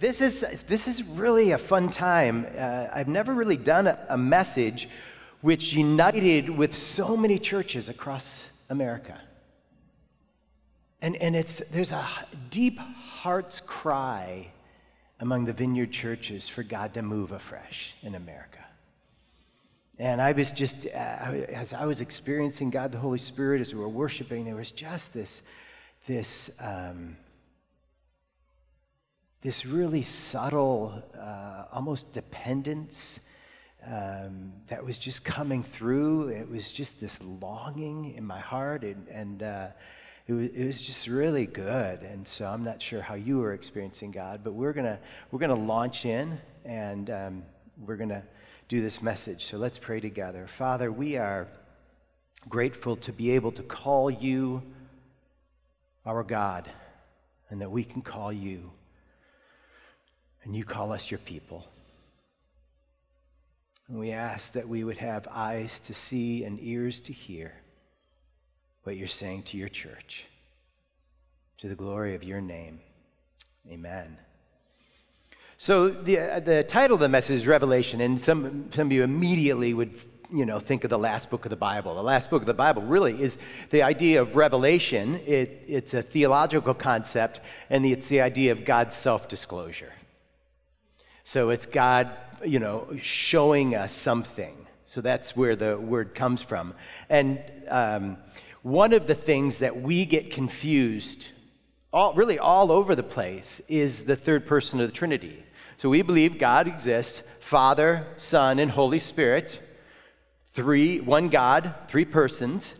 this 0.00 0.22
is, 0.22 0.62
this 0.66 0.88
is 0.88 1.04
really 1.04 1.52
a 1.52 1.58
fun 1.58 1.90
time. 1.90 2.46
Uh, 2.56 2.88
I've 2.92 3.06
never 3.06 3.34
really 3.34 3.56
done 3.56 3.86
a, 3.86 3.98
a 4.08 4.16
message 4.16 4.88
which 5.42 5.74
united 5.74 6.48
with 6.48 6.74
so 6.74 7.16
many 7.16 7.38
churches 7.38 7.90
across 7.90 8.50
America. 8.70 9.20
And, 11.02 11.16
and 11.16 11.36
it's, 11.36 11.58
there's 11.70 11.92
a 11.92 12.06
deep 12.48 12.78
heart's 12.78 13.60
cry 13.60 14.48
among 15.20 15.44
the 15.44 15.52
vineyard 15.52 15.92
churches 15.92 16.48
for 16.48 16.62
God 16.62 16.94
to 16.94 17.02
move 17.02 17.32
afresh 17.32 17.94
in 18.02 18.14
America. 18.14 18.64
And 19.98 20.22
I 20.22 20.32
was 20.32 20.50
just, 20.50 20.86
uh, 20.86 20.88
as 20.88 21.74
I 21.74 21.84
was 21.84 22.00
experiencing 22.00 22.70
God 22.70 22.90
the 22.90 22.98
Holy 22.98 23.18
Spirit 23.18 23.60
as 23.60 23.74
we 23.74 23.80
were 23.80 23.88
worshiping, 23.88 24.46
there 24.46 24.56
was 24.56 24.70
just 24.70 25.12
this, 25.12 25.42
this, 26.06 26.50
um, 26.58 27.16
this 29.42 29.64
really 29.64 30.02
subtle, 30.02 31.02
uh, 31.18 31.64
almost 31.72 32.12
dependence 32.12 33.20
um, 33.86 34.52
that 34.68 34.84
was 34.84 34.98
just 34.98 35.24
coming 35.24 35.62
through. 35.62 36.28
It 36.28 36.48
was 36.48 36.72
just 36.72 37.00
this 37.00 37.22
longing 37.22 38.14
in 38.14 38.26
my 38.26 38.38
heart, 38.38 38.84
and, 38.84 39.08
and 39.08 39.42
uh, 39.42 39.68
it, 40.26 40.32
was, 40.34 40.48
it 40.48 40.66
was 40.66 40.82
just 40.82 41.06
really 41.06 41.46
good. 41.46 42.02
And 42.02 42.28
so 42.28 42.46
I'm 42.46 42.62
not 42.62 42.82
sure 42.82 43.00
how 43.00 43.14
you 43.14 43.38
were 43.38 43.54
experiencing 43.54 44.10
God, 44.10 44.42
but 44.44 44.52
we're 44.52 44.74
gonna 44.74 44.98
we're 45.30 45.38
gonna 45.38 45.54
launch 45.54 46.04
in, 46.04 46.38
and 46.66 47.08
um, 47.08 47.42
we're 47.78 47.96
gonna 47.96 48.24
do 48.68 48.82
this 48.82 49.00
message. 49.00 49.46
So 49.46 49.56
let's 49.56 49.78
pray 49.78 50.00
together. 50.00 50.46
Father, 50.46 50.92
we 50.92 51.16
are 51.16 51.48
grateful 52.48 52.96
to 52.96 53.12
be 53.12 53.30
able 53.30 53.52
to 53.52 53.62
call 53.62 54.10
you 54.10 54.62
our 56.04 56.22
God, 56.22 56.70
and 57.48 57.62
that 57.62 57.70
we 57.70 57.84
can 57.84 58.02
call 58.02 58.30
you 58.30 58.70
and 60.44 60.56
you 60.56 60.64
call 60.64 60.92
us 60.92 61.10
your 61.10 61.18
people. 61.18 61.66
And 63.88 63.98
we 63.98 64.12
ask 64.12 64.52
that 64.52 64.68
we 64.68 64.84
would 64.84 64.98
have 64.98 65.26
eyes 65.30 65.80
to 65.80 65.94
see 65.94 66.44
and 66.44 66.58
ears 66.62 67.00
to 67.02 67.12
hear 67.12 67.54
what 68.84 68.96
you're 68.96 69.08
saying 69.08 69.42
to 69.44 69.56
your 69.56 69.68
church. 69.68 70.26
To 71.58 71.68
the 71.68 71.74
glory 71.74 72.14
of 72.14 72.22
your 72.24 72.40
name. 72.40 72.80
Amen. 73.70 74.16
So 75.58 75.90
the, 75.90 76.18
uh, 76.18 76.40
the 76.40 76.64
title 76.64 76.94
of 76.94 77.00
the 77.00 77.08
message 77.08 77.36
is 77.36 77.46
Revelation, 77.46 78.00
and 78.00 78.18
some, 78.18 78.72
some 78.72 78.86
of 78.86 78.92
you 78.92 79.02
immediately 79.02 79.74
would 79.74 79.92
you 80.32 80.46
know, 80.46 80.58
think 80.58 80.84
of 80.84 80.90
the 80.90 80.98
last 80.98 81.28
book 81.28 81.44
of 81.44 81.50
the 81.50 81.56
Bible. 81.56 81.94
The 81.94 82.02
last 82.02 82.30
book 82.30 82.42
of 82.42 82.46
the 82.46 82.54
Bible 82.54 82.82
really 82.82 83.20
is 83.20 83.36
the 83.70 83.82
idea 83.82 84.22
of 84.22 84.36
revelation. 84.36 85.20
It, 85.26 85.64
it's 85.66 85.92
a 85.92 86.02
theological 86.02 86.72
concept, 86.72 87.40
and 87.68 87.84
it's 87.84 88.08
the 88.08 88.20
idea 88.20 88.52
of 88.52 88.64
God's 88.64 88.96
self 88.96 89.28
disclosure. 89.28 89.92
So 91.32 91.50
it's 91.50 91.64
God, 91.64 92.10
you 92.44 92.58
know, 92.58 92.88
showing 93.00 93.76
us 93.76 93.92
something. 93.92 94.66
So 94.84 95.00
that's 95.00 95.36
where 95.36 95.54
the 95.54 95.78
word 95.78 96.12
comes 96.12 96.42
from. 96.42 96.74
And 97.08 97.40
um, 97.68 98.16
one 98.62 98.92
of 98.92 99.06
the 99.06 99.14
things 99.14 99.58
that 99.58 99.80
we 99.80 100.06
get 100.06 100.32
confused, 100.32 101.28
all, 101.92 102.14
really 102.14 102.40
all 102.40 102.72
over 102.72 102.96
the 102.96 103.04
place, 103.04 103.60
is 103.68 104.06
the 104.06 104.16
third 104.16 104.44
person 104.44 104.80
of 104.80 104.88
the 104.88 104.92
Trinity. 104.92 105.44
So 105.76 105.88
we 105.88 106.02
believe 106.02 106.36
God 106.36 106.66
exists 106.66 107.22
Father, 107.38 108.08
Son, 108.16 108.58
and 108.58 108.72
Holy 108.72 108.98
Spirit, 108.98 109.60
three, 110.46 110.98
one 110.98 111.28
God, 111.28 111.74
three 111.86 112.06
persons. 112.06 112.74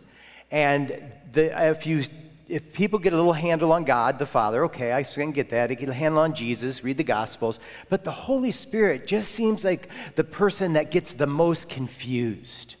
And 0.51 1.15
the, 1.31 1.69
if 1.69 1.85
you 1.85 2.03
if 2.51 2.73
people 2.73 2.99
get 2.99 3.13
a 3.13 3.15
little 3.15 3.31
handle 3.31 3.71
on 3.71 3.85
God 3.85 4.19
the 4.19 4.25
Father, 4.25 4.65
okay, 4.65 4.91
I 4.91 5.03
can 5.03 5.31
get 5.31 5.49
that. 5.49 5.71
I 5.71 5.73
get 5.73 5.87
a 5.87 5.93
handle 5.93 6.19
on 6.19 6.35
Jesus, 6.35 6.83
read 6.83 6.97
the 6.97 7.03
Gospels. 7.03 7.61
But 7.87 8.03
the 8.03 8.11
Holy 8.11 8.51
Spirit 8.51 9.07
just 9.07 9.31
seems 9.31 9.63
like 9.63 9.87
the 10.15 10.25
person 10.25 10.73
that 10.73 10.91
gets 10.91 11.13
the 11.13 11.27
most 11.27 11.69
confused. 11.69 12.75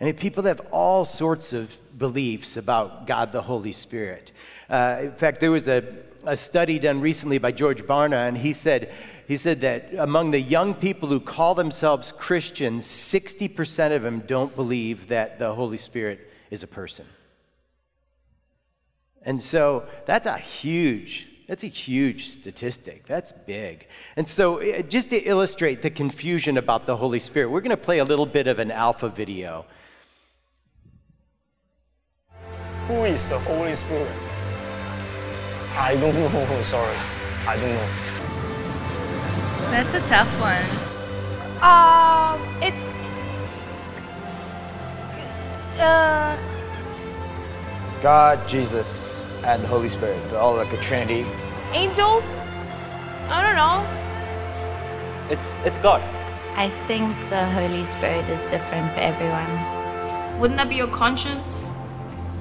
I 0.00 0.04
mean, 0.04 0.14
people 0.14 0.44
have 0.44 0.60
all 0.70 1.06
sorts 1.06 1.54
of 1.54 1.74
beliefs 1.96 2.58
about 2.58 3.06
God 3.06 3.32
the 3.32 3.40
Holy 3.40 3.72
Spirit. 3.72 4.32
Uh, 4.68 4.98
in 5.00 5.12
fact, 5.12 5.40
there 5.40 5.50
was 5.50 5.66
a, 5.66 5.82
a 6.24 6.36
study 6.36 6.78
done 6.78 7.00
recently 7.00 7.38
by 7.38 7.52
George 7.52 7.82
Barna, 7.82 8.28
and 8.28 8.36
he 8.36 8.52
said, 8.52 8.92
he 9.26 9.38
said 9.38 9.62
that 9.62 9.94
among 9.96 10.30
the 10.30 10.40
young 10.40 10.74
people 10.74 11.08
who 11.08 11.20
call 11.20 11.54
themselves 11.54 12.12
Christians, 12.12 12.86
60% 12.86 13.96
of 13.96 14.02
them 14.02 14.24
don't 14.26 14.54
believe 14.54 15.08
that 15.08 15.38
the 15.38 15.54
Holy 15.54 15.78
Spirit 15.78 16.30
is 16.50 16.62
a 16.62 16.66
person. 16.66 17.06
And 19.22 19.42
so 19.42 19.86
that's 20.06 20.26
a 20.26 20.38
huge, 20.38 21.28
that's 21.46 21.64
a 21.64 21.68
huge 21.68 22.28
statistic. 22.28 23.06
That's 23.06 23.32
big. 23.32 23.86
And 24.16 24.28
so, 24.28 24.58
eh, 24.58 24.82
just 24.82 25.10
to 25.10 25.16
illustrate 25.16 25.82
the 25.82 25.90
confusion 25.90 26.56
about 26.56 26.86
the 26.86 26.96
Holy 26.96 27.18
Spirit, 27.18 27.50
we're 27.50 27.60
going 27.60 27.70
to 27.70 27.76
play 27.76 27.98
a 27.98 28.04
little 28.04 28.26
bit 28.26 28.46
of 28.46 28.58
an 28.58 28.70
alpha 28.70 29.08
video. 29.08 29.66
Who 32.88 33.04
is 33.04 33.26
the 33.26 33.38
Holy 33.38 33.74
Spirit? 33.74 34.10
I 35.76 35.96
don't 36.00 36.14
know. 36.14 36.28
Sorry. 36.62 36.96
I 37.46 37.56
don't 37.56 37.72
know. 37.72 37.88
That's 39.70 39.94
a 39.94 40.00
tough 40.08 40.40
one. 40.40 40.90
Um, 41.62 42.40
it's 42.60 42.90
uh, 45.80 46.36
God, 48.02 48.48
Jesus, 48.48 49.20
and 49.44 49.62
the 49.62 49.68
Holy 49.68 49.88
Spirit. 49.88 50.18
They're 50.30 50.38
all 50.38 50.54
like 50.56 50.72
a 50.72 50.78
trinity. 50.78 51.26
angels. 51.74 52.24
I 53.28 53.42
don't 53.42 53.56
know. 53.56 53.86
It's, 55.30 55.54
it's 55.64 55.78
God. 55.78 56.02
I 56.56 56.68
think 56.88 57.14
the 57.30 57.44
Holy 57.50 57.84
Spirit 57.84 58.28
is 58.28 58.42
different 58.50 58.90
for 58.92 59.00
everyone. 59.00 60.40
Wouldn't 60.40 60.58
that 60.58 60.68
be 60.68 60.76
your 60.76 60.88
conscience? 60.88 61.74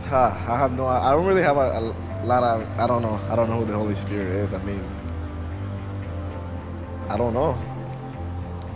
Huh, 0.06 0.32
I 0.48 0.58
have 0.58 0.72
no. 0.74 0.86
I 0.86 1.12
don't 1.12 1.26
really 1.26 1.44
have 1.44 1.58
a, 1.58 1.94
a 2.24 2.26
lot 2.26 2.44
of. 2.44 2.68
I 2.80 2.88
don't 2.88 3.02
know. 3.02 3.20
I 3.30 3.36
don't 3.36 3.50
know 3.50 3.60
who 3.60 3.66
the 3.66 3.74
Holy 3.76 3.96
Spirit 3.96 4.28
is. 4.30 4.54
I 4.54 4.64
mean, 4.64 4.84
I 7.10 7.18
don't 7.18 7.34
know. 7.34 7.58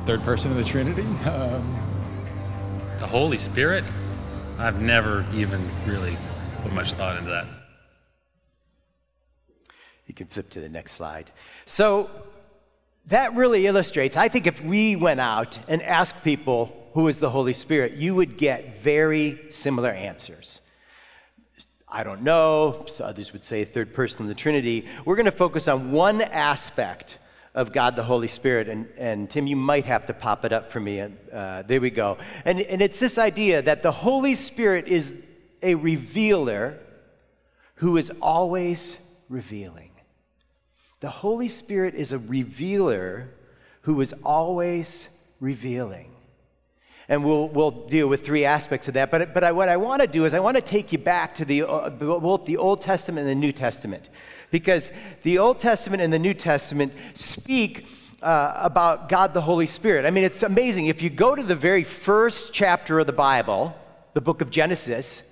Third 0.05 0.21
person 0.23 0.51
of 0.51 0.57
the 0.57 0.63
Trinity. 0.63 1.03
Um, 1.25 1.77
The 2.99 3.07
Holy 3.07 3.37
Spirit? 3.37 3.83
I've 4.59 4.81
never 4.81 5.25
even 5.33 5.61
really 5.85 6.15
put 6.63 6.71
much 6.71 6.93
thought 6.93 7.17
into 7.17 7.29
that. 7.29 7.45
You 10.07 10.13
can 10.13 10.27
flip 10.27 10.49
to 10.51 10.61
the 10.61 10.69
next 10.69 10.93
slide. 10.93 11.29
So 11.65 12.09
that 13.07 13.35
really 13.35 13.67
illustrates, 13.67 14.15
I 14.15 14.29
think 14.29 14.47
if 14.47 14.63
we 14.63 14.95
went 14.95 15.19
out 15.19 15.59
and 15.67 15.81
asked 15.81 16.23
people 16.23 16.89
who 16.93 17.09
is 17.09 17.19
the 17.19 17.29
Holy 17.29 17.51
Spirit, 17.51 17.93
you 17.93 18.15
would 18.15 18.37
get 18.37 18.81
very 18.81 19.41
similar 19.49 19.89
answers. 19.89 20.61
I 21.89 22.05
don't 22.05 22.21
know, 22.21 22.85
so 22.87 23.03
others 23.03 23.33
would 23.33 23.43
say 23.43 23.65
third 23.65 23.93
person 23.93 24.21
of 24.21 24.29
the 24.29 24.35
Trinity. 24.35 24.87
We're 25.03 25.17
going 25.17 25.25
to 25.25 25.31
focus 25.31 25.67
on 25.67 25.91
one 25.91 26.21
aspect 26.21 27.17
of 27.53 27.73
God 27.73 27.97
the 27.97 28.03
Holy 28.03 28.29
Spirit. 28.29 28.69
And, 28.69 28.87
and 28.97 29.29
Tim, 29.29 29.47
you 29.47 29.57
might 29.57 29.85
have 29.85 30.05
to 30.05 30.13
pop 30.13 30.45
it 30.45 30.53
up 30.53 30.71
for 30.71 30.79
me. 30.79 31.01
Uh, 31.01 31.63
there 31.63 31.81
we 31.81 31.89
go. 31.89 32.19
And, 32.45 32.61
and 32.61 32.81
it's 32.81 32.99
this 32.99 33.17
idea 33.17 33.61
that 33.61 33.83
the 33.83 33.91
Holy 33.91 34.33
Spirit 34.33 34.87
is 34.87 35.13
a 35.63 35.75
revealer 35.75 36.77
who 37.75 37.97
is 37.97 38.11
always 38.21 38.97
revealing. 39.29 39.91
The 40.99 41.09
Holy 41.09 41.47
Spirit 41.47 41.95
is 41.95 42.11
a 42.11 42.19
revealer 42.19 43.29
who 43.81 43.99
is 44.01 44.13
always 44.23 45.09
revealing. 45.39 46.11
And 47.09 47.25
we'll, 47.25 47.49
we'll 47.49 47.71
deal 47.87 48.07
with 48.07 48.25
three 48.25 48.45
aspects 48.45 48.87
of 48.87 48.93
that. 48.93 49.11
But, 49.11 49.33
but 49.33 49.43
I, 49.43 49.51
what 49.51 49.67
I 49.67 49.75
want 49.75 50.01
to 50.01 50.07
do 50.07 50.23
is 50.23 50.33
I 50.33 50.39
want 50.39 50.55
to 50.55 50.61
take 50.61 50.93
you 50.93 50.97
back 50.97 51.35
to 51.35 51.45
the, 51.45 51.63
uh, 51.63 51.89
both 51.89 52.45
the 52.45 52.55
Old 52.55 52.81
Testament 52.81 53.27
and 53.27 53.29
the 53.29 53.41
New 53.41 53.51
Testament. 53.51 54.09
Because 54.51 54.91
the 55.23 55.37
Old 55.39 55.59
Testament 55.59 56.01
and 56.01 56.13
the 56.13 56.19
New 56.19 56.33
Testament 56.33 56.93
speak 57.13 57.87
uh, 58.21 58.53
about 58.55 59.09
God 59.09 59.33
the 59.33 59.41
Holy 59.41 59.65
Spirit. 59.65 60.05
I 60.05 60.11
mean, 60.11 60.23
it's 60.23 60.43
amazing. 60.43 60.87
If 60.87 61.01
you 61.01 61.09
go 61.09 61.35
to 61.35 61.43
the 61.43 61.55
very 61.55 61.83
first 61.83 62.53
chapter 62.53 62.99
of 62.99 63.07
the 63.07 63.13
Bible, 63.13 63.75
the 64.13 64.21
book 64.21 64.39
of 64.39 64.49
Genesis, 64.49 65.23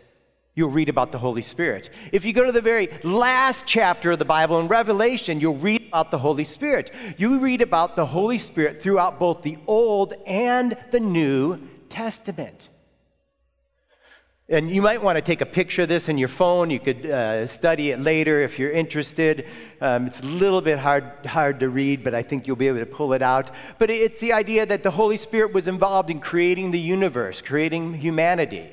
you'll 0.53 0.69
read 0.69 0.89
about 0.89 1.11
the 1.11 1.17
Holy 1.17 1.41
Spirit. 1.41 1.89
If 2.11 2.25
you 2.25 2.33
go 2.33 2.43
to 2.43 2.51
the 2.51 2.61
very 2.61 2.89
last 3.03 3.65
chapter 3.65 4.11
of 4.11 4.19
the 4.19 4.25
Bible 4.25 4.59
in 4.59 4.67
Revelation, 4.67 5.39
you'll 5.39 5.55
read 5.55 5.87
about 5.87 6.11
the 6.11 6.19
Holy 6.19 6.43
Spirit. 6.43 6.91
You 7.17 7.39
read 7.39 7.61
about 7.61 7.95
the 7.95 8.05
Holy 8.05 8.37
Spirit 8.37 8.81
throughout 8.81 9.19
both 9.19 9.41
the 9.41 9.57
Old 9.67 10.13
and 10.25 10.77
the 10.91 10.99
New 10.99 11.59
Testament. 11.89 12.69
And 14.49 14.69
you 14.69 14.81
might 14.81 15.01
want 15.01 15.15
to 15.15 15.21
take 15.21 15.39
a 15.39 15.45
picture 15.45 15.83
of 15.83 15.87
this 15.87 16.09
in 16.09 16.17
your 16.17 16.27
phone. 16.27 16.69
You 16.69 16.79
could 16.81 17.05
uh, 17.05 17.47
study 17.47 17.91
it 17.91 18.01
later 18.01 18.41
if 18.41 18.59
you're 18.59 18.71
interested. 18.71 19.47
Um, 19.79 20.07
it's 20.07 20.19
a 20.19 20.25
little 20.25 20.59
bit 20.59 20.77
hard, 20.77 21.25
hard 21.25 21.61
to 21.61 21.69
read, 21.69 22.03
but 22.03 22.13
I 22.13 22.21
think 22.21 22.47
you'll 22.47 22.57
be 22.57 22.67
able 22.67 22.79
to 22.79 22.85
pull 22.85 23.13
it 23.13 23.21
out. 23.21 23.51
But 23.79 23.89
it's 23.89 24.19
the 24.19 24.33
idea 24.33 24.65
that 24.65 24.83
the 24.83 24.91
Holy 24.91 25.15
Spirit 25.15 25.53
was 25.53 25.69
involved 25.69 26.09
in 26.09 26.19
creating 26.19 26.71
the 26.71 26.79
universe, 26.81 27.41
creating 27.41 27.93
humanity. 27.93 28.69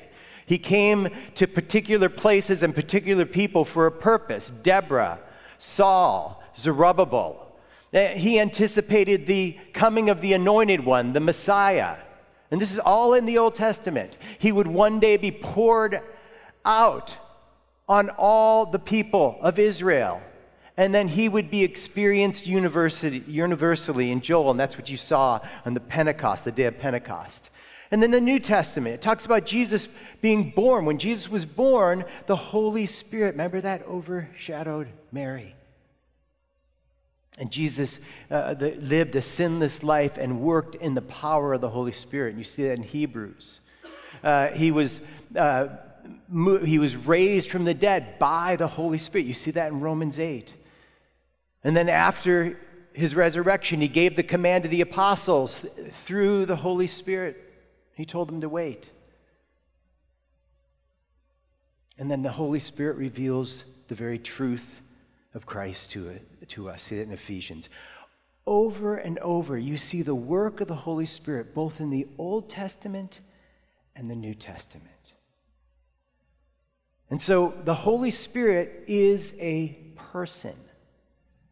He 0.49 0.57
came 0.57 1.09
to 1.35 1.45
particular 1.45 2.09
places 2.09 2.63
and 2.63 2.73
particular 2.73 3.23
people 3.23 3.63
for 3.63 3.85
a 3.85 3.91
purpose 3.91 4.49
Deborah, 4.49 5.19
Saul, 5.59 6.43
Zerubbabel. 6.55 7.55
Uh, 7.93 8.07
He 8.07 8.39
anticipated 8.39 9.27
the 9.27 9.59
coming 9.73 10.09
of 10.09 10.21
the 10.21 10.33
anointed 10.33 10.83
one, 10.83 11.13
the 11.13 11.19
Messiah. 11.19 11.97
And 12.49 12.59
this 12.59 12.71
is 12.71 12.79
all 12.79 13.13
in 13.13 13.27
the 13.27 13.37
Old 13.37 13.53
Testament. 13.53 14.17
He 14.39 14.51
would 14.51 14.65
one 14.65 14.99
day 14.99 15.17
be 15.17 15.29
poured 15.29 16.01
out 16.65 17.15
on 17.87 18.09
all 18.17 18.65
the 18.65 18.79
people 18.79 19.37
of 19.41 19.59
Israel. 19.59 20.19
And 20.77 20.95
then 20.95 21.09
he 21.09 21.29
would 21.29 21.51
be 21.51 21.63
experienced 21.63 22.47
universally 22.47 24.11
in 24.11 24.21
Joel, 24.21 24.49
and 24.49 24.59
that's 24.59 24.77
what 24.79 24.89
you 24.89 24.97
saw 24.97 25.41
on 25.63 25.75
the 25.75 25.79
Pentecost, 25.79 26.43
the 26.43 26.51
day 26.51 26.63
of 26.63 26.79
Pentecost. 26.79 27.51
And 27.91 28.03
then 28.03 28.11
the 28.11 28.21
New 28.21 28.39
Testament, 28.39 28.93
it 28.93 29.01
talks 29.01 29.25
about 29.25 29.45
Jesus 29.45 29.89
being 30.21 30.51
born. 30.51 30.85
When 30.85 30.99
Jesus 30.99 31.29
was 31.29 31.45
born, 31.45 32.05
the 32.27 32.35
Holy 32.35 32.85
Spirit, 32.85 33.31
remember 33.31 33.61
that, 33.61 33.85
overshadowed 33.87 34.89
Mary. 35.11 35.55
And 37.39 37.51
Jesus 37.51 37.99
uh, 38.29 38.53
the, 38.53 38.75
lived 38.75 39.15
a 39.15 39.21
sinless 39.21 39.81
life 39.81 40.17
and 40.17 40.41
worked 40.41 40.75
in 40.75 40.93
the 40.93 41.01
power 41.01 41.53
of 41.53 41.61
the 41.61 41.69
Holy 41.69 41.93
Spirit. 41.93 42.31
And 42.31 42.37
you 42.37 42.43
see 42.43 42.63
that 42.63 42.77
in 42.77 42.83
Hebrews. 42.83 43.61
Uh, 44.23 44.49
he, 44.49 44.71
was, 44.71 45.01
uh, 45.35 45.69
mo- 46.27 46.63
he 46.63 46.77
was 46.77 46.95
raised 46.95 47.49
from 47.49 47.65
the 47.65 47.73
dead 47.73 48.19
by 48.19 48.55
the 48.55 48.67
Holy 48.67 48.97
Spirit. 48.97 49.25
You 49.25 49.33
see 49.33 49.51
that 49.51 49.71
in 49.71 49.79
Romans 49.79 50.19
8. 50.19 50.53
And 51.63 51.75
then 51.75 51.89
after 51.89 52.59
his 52.93 53.15
resurrection, 53.15 53.81
he 53.81 53.87
gave 53.87 54.15
the 54.15 54.23
command 54.23 54.63
to 54.63 54.69
the 54.69 54.81
apostles 54.81 55.65
through 56.05 56.45
the 56.45 56.57
Holy 56.57 56.87
Spirit. 56.87 57.48
He 57.99 58.05
told 58.05 58.29
them 58.29 58.39
to 58.39 58.47
wait. 58.47 58.91
And 61.97 62.09
then 62.09 62.21
the 62.21 62.31
Holy 62.31 62.61
Spirit 62.61 62.95
reveals 62.95 63.65
the 63.89 63.95
very 63.95 64.17
truth 64.17 64.79
of 65.33 65.45
Christ 65.45 65.91
to, 65.91 66.17
to 66.47 66.69
us. 66.69 66.83
See 66.83 66.95
that 66.95 67.01
in 67.01 67.11
Ephesians. 67.11 67.67
Over 68.47 68.95
and 68.95 69.19
over, 69.19 69.57
you 69.57 69.75
see 69.75 70.01
the 70.01 70.15
work 70.15 70.61
of 70.61 70.69
the 70.69 70.75
Holy 70.75 71.05
Spirit 71.05 71.53
both 71.53 71.81
in 71.81 71.89
the 71.89 72.07
Old 72.17 72.49
Testament 72.49 73.19
and 73.97 74.09
the 74.09 74.15
New 74.15 74.33
Testament. 74.33 75.11
And 77.09 77.21
so 77.21 77.53
the 77.65 77.75
Holy 77.75 78.11
Spirit 78.11 78.85
is 78.87 79.35
a 79.41 79.77
person, 80.13 80.55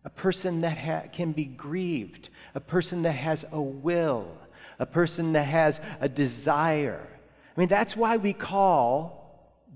a 0.05 0.09
person 0.09 0.61
that 0.61 0.77
ha- 0.77 1.09
can 1.11 1.33
be 1.33 1.43
grieved, 1.43 2.29
a 2.55 2.61
person 2.61 3.01
that 3.01 3.11
has 3.11 3.43
a 3.51 3.61
will, 3.61 4.31
a 4.79 4.85
person 4.85 5.33
that 5.33 5.43
has 5.43 5.81
a 5.99 6.09
desire. 6.09 7.07
I 7.55 7.59
mean, 7.59 7.69
that's 7.69 7.95
why 7.95 8.17
we 8.17 8.33
call 8.33 9.17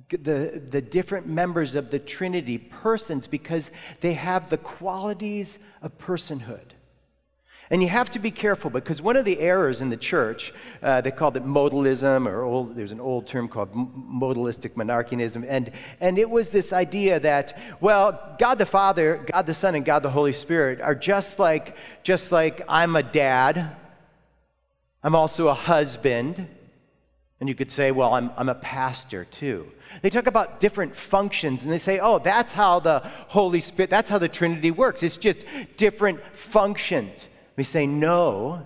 the, 0.09 0.61
the 0.69 0.81
different 0.81 1.27
members 1.27 1.75
of 1.75 1.89
the 1.89 1.99
Trinity 1.99 2.57
persons 2.57 3.27
because 3.27 3.71
they 4.01 4.13
have 4.13 4.49
the 4.49 4.57
qualities 4.57 5.59
of 5.81 5.97
personhood. 5.97 6.73
And 7.71 7.81
you 7.81 7.87
have 7.87 8.11
to 8.11 8.19
be 8.19 8.31
careful 8.31 8.69
because 8.69 9.01
one 9.01 9.15
of 9.15 9.23
the 9.23 9.39
errors 9.39 9.79
in 9.81 9.89
the 9.89 9.95
church, 9.95 10.53
uh, 10.83 10.99
they 10.99 11.09
called 11.09 11.37
it 11.37 11.45
modalism, 11.45 12.27
or 12.27 12.43
old, 12.43 12.75
there's 12.75 12.91
an 12.91 12.99
old 12.99 13.27
term 13.27 13.47
called 13.47 13.73
modalistic 13.73 14.71
monarchianism. 14.71 15.45
And, 15.47 15.71
and 16.01 16.19
it 16.19 16.29
was 16.29 16.49
this 16.49 16.73
idea 16.73 17.21
that, 17.21 17.57
well, 17.79 18.35
God 18.37 18.55
the 18.55 18.65
Father, 18.65 19.25
God 19.31 19.45
the 19.45 19.53
Son, 19.53 19.75
and 19.75 19.85
God 19.85 20.03
the 20.03 20.09
Holy 20.09 20.33
Spirit 20.33 20.81
are 20.81 20.93
just 20.93 21.39
like, 21.39 21.77
just 22.03 22.33
like 22.33 22.61
I'm 22.67 22.97
a 22.97 23.03
dad, 23.03 23.73
I'm 25.03 25.15
also 25.15 25.47
a 25.47 25.53
husband. 25.53 26.47
And 27.39 27.49
you 27.49 27.55
could 27.55 27.71
say, 27.71 27.91
well, 27.91 28.13
I'm, 28.13 28.29
I'm 28.37 28.49
a 28.49 28.55
pastor 28.55 29.25
too. 29.25 29.71
They 30.03 30.11
talk 30.11 30.27
about 30.27 30.59
different 30.59 30.95
functions 30.95 31.63
and 31.63 31.73
they 31.73 31.79
say, 31.79 31.99
oh, 31.99 32.19
that's 32.19 32.53
how 32.53 32.79
the 32.79 32.99
Holy 33.29 33.61
Spirit, 33.61 33.89
that's 33.89 34.09
how 34.09 34.19
the 34.19 34.29
Trinity 34.29 34.69
works. 34.69 35.01
It's 35.01 35.17
just 35.17 35.39
different 35.75 36.21
functions. 36.33 37.27
We 37.57 37.63
say, 37.63 37.87
no, 37.87 38.65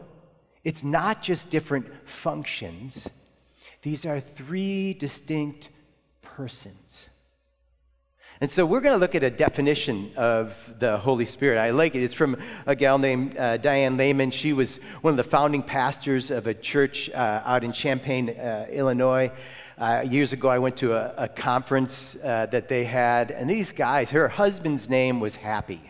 it's 0.66 0.84
not 0.84 1.22
just 1.22 1.50
different 1.50 1.88
functions. 2.06 3.08
These 3.82 4.06
are 4.06 4.20
three 4.20 4.94
distinct 4.94 5.70
persons. 6.22 7.08
And 8.42 8.52
so 8.52 8.66
we're 8.66 8.82
going 8.82 8.94
to 8.94 9.00
look 9.00 9.16
at 9.16 9.24
a 9.24 9.30
definition 9.30 10.12
of 10.18 10.54
the 10.78 10.98
Holy 10.98 11.24
Spirit. 11.24 11.58
I 11.58 11.70
like 11.70 11.96
it. 11.96 12.04
It's 12.04 12.14
from 12.14 12.36
a 12.66 12.76
gal 12.76 12.98
named 12.98 13.38
uh, 13.38 13.56
Diane 13.56 13.96
Leman. 13.96 14.32
She 14.32 14.52
was 14.52 14.76
one 15.02 15.12
of 15.12 15.18
the 15.18 15.24
founding 15.24 15.64
pastors 15.64 16.32
of 16.32 16.46
a 16.46 16.54
church 16.54 17.10
uh, 17.12 17.42
out 17.46 17.64
in 17.64 17.72
Champaign, 17.72 18.30
uh, 18.32 18.68
Illinois. 18.70 19.32
Uh, 19.78 20.04
years 20.06 20.34
ago, 20.34 20.50
I 20.50 20.60
went 20.60 20.76
to 20.78 20.94
a, 20.94 21.14
a 21.18 21.28
conference 21.30 22.18
uh, 22.18 22.48
that 22.48 22.68
they 22.68 22.84
had, 22.84 23.32
and 23.32 23.50
these 23.50 23.72
guys, 23.72 24.12
her 24.12 24.28
husband's 24.28 24.90
name 24.90 25.22
was 25.22 25.38
Happy. 25.38 25.82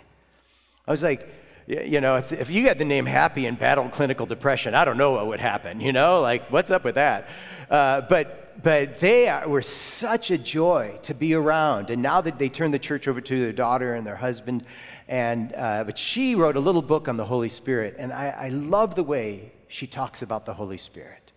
I 0.88 0.92
was 0.92 1.02
like, 1.02 1.28
you 1.66 2.00
know, 2.00 2.18
if 2.18 2.52
you 2.52 2.68
had 2.68 2.78
the 2.78 2.86
name 2.86 3.08
Happy 3.08 3.48
and 3.48 3.58
battled 3.58 3.92
clinical 3.92 4.28
depression, 4.28 4.76
I 4.76 4.86
don't 4.86 4.98
know 4.98 5.14
what 5.14 5.26
would 5.28 5.40
happen, 5.40 5.80
you 5.82 5.94
know? 5.94 6.22
Like, 6.22 6.52
what's 6.52 6.70
up 6.70 6.84
with 6.84 6.96
that? 6.96 7.28
Uh, 7.72 8.02
but, 8.02 8.45
but 8.64 9.00
they 9.00 9.28
are, 9.28 9.48
were 9.48 9.62
such 9.62 10.32
a 10.32 10.38
joy 10.38 11.00
to 11.04 11.14
be 11.14 11.34
around. 11.34 11.90
And 11.90 12.02
now 12.02 12.22
that 12.22 12.40
they 12.40 12.50
turned 12.50 12.74
the 12.74 12.80
church 12.80 13.08
over 13.08 13.22
to 13.22 13.40
their 13.40 13.54
daughter 13.54 13.94
and 13.94 14.06
their 14.06 14.16
husband, 14.16 14.66
and, 15.08 15.54
uh, 15.56 15.84
but 15.84 15.98
she 15.98 16.36
wrote 16.36 16.56
a 16.56 16.60
little 16.60 16.82
book 16.82 17.08
on 17.08 17.18
the 17.18 17.26
Holy 17.26 17.50
Spirit. 17.50 17.96
And 17.98 18.12
I, 18.12 18.30
I 18.30 18.50
love 18.50 18.96
the 18.96 19.04
way 19.04 19.52
she 19.68 19.88
talks 19.88 20.22
about 20.22 20.46
the 20.46 20.54
Holy 20.54 20.78
Spirit. 20.78 21.34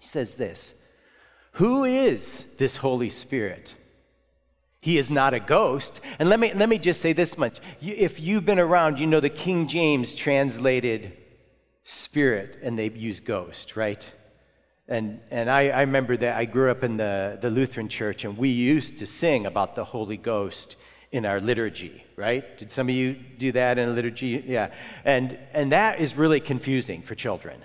She 0.00 0.08
says 0.08 0.34
this 0.34 0.74
Who 1.52 1.84
is 1.84 2.44
this 2.58 2.76
Holy 2.76 3.08
Spirit? 3.08 3.74
He 4.80 4.98
is 4.98 5.10
not 5.10 5.32
a 5.32 5.38
ghost. 5.38 6.00
And 6.18 6.28
let 6.28 6.40
me, 6.40 6.52
let 6.54 6.68
me 6.68 6.76
just 6.76 7.00
say 7.00 7.12
this 7.12 7.38
much. 7.38 7.60
If 7.80 8.18
you've 8.18 8.44
been 8.44 8.58
around, 8.58 8.98
you 8.98 9.06
know 9.06 9.20
the 9.20 9.30
King 9.30 9.68
James 9.68 10.12
translated 10.12 11.16
spirit 11.84 12.58
and 12.62 12.76
they 12.76 12.90
use 12.90 13.20
ghost, 13.20 13.76
right? 13.76 14.04
And, 14.88 15.20
and 15.30 15.50
I, 15.50 15.68
I 15.68 15.80
remember 15.82 16.16
that 16.16 16.36
I 16.36 16.44
grew 16.44 16.70
up 16.70 16.82
in 16.82 16.96
the, 16.96 17.38
the 17.40 17.50
Lutheran 17.50 17.88
church 17.88 18.24
and 18.24 18.36
we 18.36 18.48
used 18.48 18.98
to 18.98 19.06
sing 19.06 19.46
about 19.46 19.74
the 19.74 19.84
Holy 19.84 20.16
Ghost 20.16 20.76
in 21.12 21.24
our 21.24 21.40
liturgy, 21.40 22.04
right? 22.16 22.58
Did 22.58 22.70
some 22.70 22.88
of 22.88 22.94
you 22.94 23.14
do 23.14 23.52
that 23.52 23.78
in 23.78 23.88
a 23.88 23.92
liturgy? 23.92 24.42
Yeah. 24.46 24.72
And, 25.04 25.38
and 25.52 25.72
that 25.72 26.00
is 26.00 26.16
really 26.16 26.40
confusing 26.40 27.02
for 27.02 27.14
children. 27.14 27.60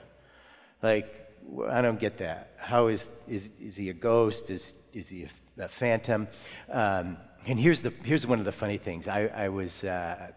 Like, 0.83 1.31
I 1.69 1.81
don't 1.81 1.99
get 1.99 2.17
that. 2.19 2.51
How 2.57 2.87
is, 2.87 3.09
is, 3.27 3.49
is 3.59 3.75
he 3.75 3.89
a 3.89 3.93
ghost? 3.93 4.49
Is, 4.49 4.75
is 4.93 5.09
he 5.09 5.23
a 5.23 5.29
the 5.57 5.67
Phantom. 5.67 6.27
Um, 6.71 7.17
and 7.47 7.59
here's, 7.59 7.81
the, 7.81 7.91
here's 8.03 8.25
one 8.25 8.39
of 8.39 8.45
the 8.45 8.51
funny 8.51 8.77
things. 8.77 9.07
I, 9.07 9.25
I 9.25 9.49
was, 9.49 9.83
uh, 9.83 10.31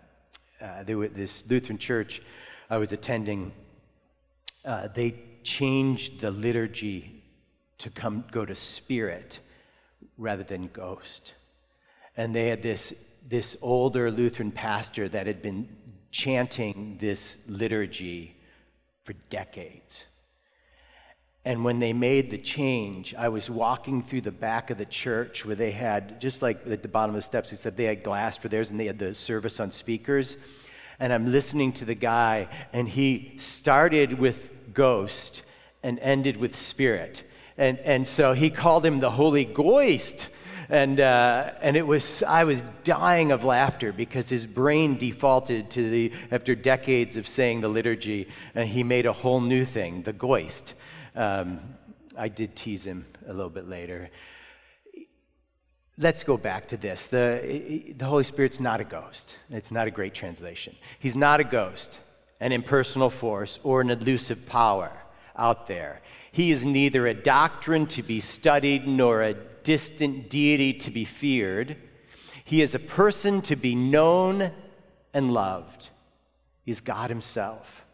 uh, 0.60 0.82
there 0.84 0.98
was 0.98 1.10
this 1.10 1.48
Lutheran 1.48 1.78
church 1.78 2.22
I 2.68 2.78
was 2.78 2.92
attending, 2.92 3.52
uh, 4.64 4.88
they 4.88 5.14
changed 5.42 6.20
the 6.20 6.30
liturgy 6.30 7.22
to 7.78 7.90
come, 7.90 8.24
go 8.30 8.44
to 8.44 8.54
spirit 8.54 9.40
rather 10.18 10.42
than 10.42 10.68
ghost. 10.68 11.34
And 12.16 12.34
they 12.34 12.48
had 12.48 12.62
this, 12.62 13.08
this 13.26 13.56
older 13.62 14.10
Lutheran 14.10 14.52
pastor 14.52 15.08
that 15.08 15.26
had 15.26 15.42
been 15.42 15.68
chanting 16.10 16.98
this 17.00 17.38
liturgy 17.48 18.36
for 19.04 19.14
decades. 19.30 20.06
And 21.44 21.64
when 21.64 21.78
they 21.78 21.94
made 21.94 22.30
the 22.30 22.38
change, 22.38 23.14
I 23.14 23.30
was 23.30 23.48
walking 23.48 24.02
through 24.02 24.20
the 24.20 24.30
back 24.30 24.68
of 24.70 24.76
the 24.76 24.84
church 24.84 25.46
where 25.46 25.56
they 25.56 25.70
had, 25.70 26.20
just 26.20 26.42
like 26.42 26.66
at 26.66 26.82
the 26.82 26.88
bottom 26.88 27.14
of 27.14 27.18
the 27.18 27.22
steps, 27.22 27.50
except 27.50 27.78
they 27.78 27.84
had 27.84 28.02
glass 28.02 28.36
for 28.36 28.48
theirs 28.48 28.70
and 28.70 28.78
they 28.78 28.86
had 28.86 28.98
the 28.98 29.14
service 29.14 29.58
on 29.58 29.72
speakers. 29.72 30.36
And 30.98 31.14
I'm 31.14 31.32
listening 31.32 31.72
to 31.74 31.86
the 31.86 31.94
guy, 31.94 32.48
and 32.74 32.86
he 32.86 33.36
started 33.38 34.18
with 34.18 34.50
ghost 34.72 35.42
and 35.82 35.98
ended 36.00 36.36
with 36.36 36.56
spirit. 36.56 37.22
And, 37.56 37.78
and 37.80 38.06
so 38.06 38.32
he 38.32 38.50
called 38.50 38.86
him 38.86 39.00
the 39.00 39.10
Holy 39.10 39.44
Ghost. 39.44 40.28
And, 40.68 41.00
uh, 41.00 41.52
and 41.60 41.76
it 41.76 41.86
was, 41.86 42.22
I 42.22 42.44
was 42.44 42.62
dying 42.84 43.32
of 43.32 43.44
laughter 43.44 43.92
because 43.92 44.28
his 44.28 44.46
brain 44.46 44.96
defaulted 44.96 45.68
to 45.70 45.90
the, 45.90 46.12
after 46.30 46.54
decades 46.54 47.16
of 47.16 47.26
saying 47.26 47.60
the 47.60 47.68
liturgy, 47.68 48.28
and 48.54 48.68
he 48.68 48.84
made 48.84 49.04
a 49.04 49.12
whole 49.12 49.40
new 49.40 49.64
thing, 49.64 50.02
the 50.02 50.12
Goist. 50.12 50.74
Um, 51.16 51.60
I 52.16 52.28
did 52.28 52.54
tease 52.54 52.86
him 52.86 53.04
a 53.26 53.32
little 53.32 53.50
bit 53.50 53.68
later. 53.68 54.10
Let's 55.98 56.22
go 56.22 56.36
back 56.36 56.68
to 56.68 56.76
this. 56.76 57.08
The, 57.08 57.92
the 57.96 58.04
Holy 58.04 58.24
Spirit's 58.24 58.60
not 58.60 58.80
a 58.80 58.84
ghost. 58.84 59.36
It's 59.50 59.70
not 59.72 59.88
a 59.88 59.90
great 59.90 60.14
translation. 60.14 60.76
He's 60.98 61.16
not 61.16 61.40
a 61.40 61.44
ghost, 61.44 61.98
an 62.40 62.52
impersonal 62.52 63.10
force, 63.10 63.58
or 63.62 63.80
an 63.80 63.90
elusive 63.90 64.46
power 64.46 64.90
out 65.36 65.66
there. 65.66 66.00
He 66.32 66.50
is 66.50 66.64
neither 66.64 67.06
a 67.06 67.14
doctrine 67.14 67.86
to 67.88 68.02
be 68.02 68.20
studied 68.20 68.86
nor 68.86 69.22
a 69.22 69.34
distant 69.34 70.30
deity 70.30 70.72
to 70.74 70.90
be 70.90 71.04
feared. 71.04 71.76
He 72.44 72.62
is 72.62 72.74
a 72.74 72.78
person 72.78 73.42
to 73.42 73.56
be 73.56 73.74
known 73.74 74.52
and 75.12 75.32
loved. 75.32 75.88
He's 76.64 76.80
God 76.80 77.10
Himself. 77.10 77.84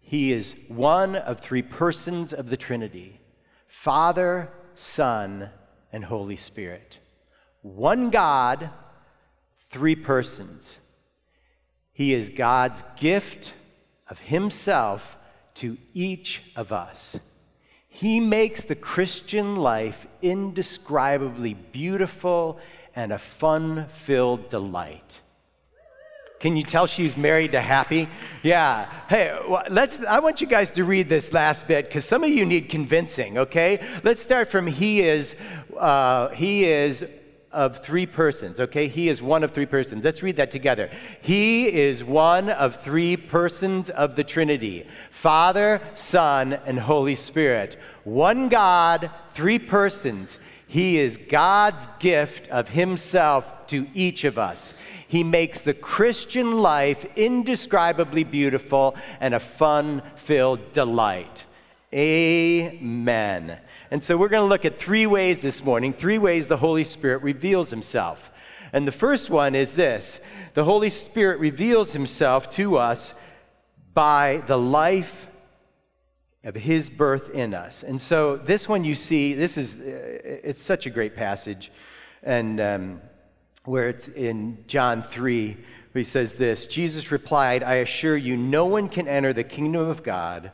He 0.00 0.32
is 0.32 0.54
one 0.68 1.14
of 1.14 1.40
three 1.40 1.62
persons 1.62 2.32
of 2.32 2.50
the 2.50 2.56
Trinity 2.56 3.20
Father, 3.68 4.50
Son, 4.74 5.50
and 5.92 6.04
Holy 6.04 6.36
Spirit. 6.36 6.98
One 7.62 8.10
God, 8.10 8.70
three 9.70 9.94
persons. 9.94 10.78
He 11.92 12.14
is 12.14 12.30
God's 12.30 12.82
gift 12.96 13.52
of 14.10 14.18
Himself 14.18 15.16
to 15.54 15.78
each 15.94 16.42
of 16.56 16.72
us. 16.72 17.18
He 17.88 18.20
makes 18.20 18.64
the 18.64 18.74
Christian 18.74 19.56
life 19.56 20.06
indescribably 20.20 21.54
beautiful 21.54 22.60
and 22.94 23.12
a 23.12 23.18
fun 23.18 23.86
filled 23.88 24.48
delight. 24.48 25.20
Can 26.40 26.56
you 26.56 26.62
tell 26.62 26.86
she's 26.86 27.18
married 27.18 27.52
to 27.52 27.60
happy? 27.60 28.08
Yeah. 28.42 28.90
Hey, 29.10 29.38
let's 29.68 30.02
I 30.04 30.20
want 30.20 30.40
you 30.40 30.46
guys 30.46 30.70
to 30.72 30.84
read 30.84 31.08
this 31.08 31.34
last 31.34 31.68
bit 31.68 31.90
cuz 31.90 32.06
some 32.06 32.24
of 32.24 32.30
you 32.30 32.46
need 32.46 32.70
convincing, 32.70 33.36
okay? 33.36 33.86
Let's 34.02 34.22
start 34.22 34.48
from 34.48 34.66
he 34.66 35.02
is 35.02 35.36
uh, 35.76 36.28
he 36.28 36.64
is 36.64 37.04
of 37.52 37.84
three 37.84 38.06
persons, 38.06 38.60
okay? 38.60 38.86
He 38.86 39.08
is 39.08 39.20
one 39.20 39.42
of 39.42 39.50
three 39.52 39.66
persons. 39.66 40.04
Let's 40.04 40.22
read 40.22 40.36
that 40.36 40.50
together. 40.50 40.90
He 41.20 41.68
is 41.68 42.04
one 42.04 42.48
of 42.48 42.82
three 42.82 43.16
persons 43.16 43.90
of 43.90 44.16
the 44.16 44.24
Trinity 44.24 44.86
Father, 45.10 45.80
Son, 45.94 46.52
and 46.52 46.78
Holy 46.78 47.14
Spirit. 47.14 47.76
One 48.04 48.48
God, 48.48 49.10
three 49.34 49.58
persons. 49.58 50.38
He 50.66 50.98
is 50.98 51.18
God's 51.18 51.88
gift 51.98 52.48
of 52.48 52.68
Himself 52.68 53.66
to 53.68 53.88
each 53.92 54.22
of 54.22 54.38
us. 54.38 54.74
He 55.08 55.24
makes 55.24 55.60
the 55.60 55.74
Christian 55.74 56.62
life 56.62 57.04
indescribably 57.16 58.22
beautiful 58.22 58.94
and 59.18 59.34
a 59.34 59.40
fun 59.40 60.02
filled 60.14 60.72
delight. 60.72 61.44
Amen. 61.92 63.58
And 63.90 64.04
so 64.04 64.16
we're 64.16 64.28
going 64.28 64.44
to 64.44 64.48
look 64.48 64.64
at 64.64 64.78
three 64.78 65.06
ways 65.06 65.42
this 65.42 65.64
morning, 65.64 65.92
three 65.92 66.18
ways 66.18 66.46
the 66.46 66.58
Holy 66.58 66.84
Spirit 66.84 67.22
reveals 67.22 67.70
himself. 67.70 68.30
And 68.72 68.86
the 68.86 68.92
first 68.92 69.30
one 69.30 69.56
is 69.56 69.72
this 69.74 70.20
the 70.54 70.64
Holy 70.64 70.90
Spirit 70.90 71.40
reveals 71.40 71.92
himself 71.92 72.48
to 72.50 72.76
us 72.76 73.14
by 73.92 74.44
the 74.46 74.56
life 74.56 75.26
of 76.44 76.54
his 76.54 76.88
birth 76.88 77.30
in 77.30 77.52
us. 77.52 77.82
And 77.82 78.00
so 78.00 78.36
this 78.36 78.68
one 78.68 78.84
you 78.84 78.94
see, 78.94 79.34
this 79.34 79.58
is, 79.58 79.76
it's 79.80 80.62
such 80.62 80.86
a 80.86 80.90
great 80.90 81.16
passage. 81.16 81.72
And 82.22 82.60
um, 82.60 83.00
where 83.64 83.88
it's 83.88 84.08
in 84.08 84.64
John 84.68 85.02
3, 85.02 85.52
where 85.54 86.00
he 86.00 86.04
says 86.04 86.34
this 86.34 86.66
Jesus 86.66 87.10
replied, 87.10 87.64
I 87.64 87.76
assure 87.76 88.16
you, 88.16 88.36
no 88.36 88.66
one 88.66 88.88
can 88.88 89.08
enter 89.08 89.32
the 89.32 89.44
kingdom 89.44 89.88
of 89.88 90.04
God 90.04 90.52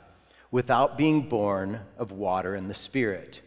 without 0.50 0.96
being 0.96 1.28
born 1.28 1.80
of 1.98 2.12
water 2.12 2.54
and 2.54 2.70
the 2.70 2.74
Spirit. 2.74 3.40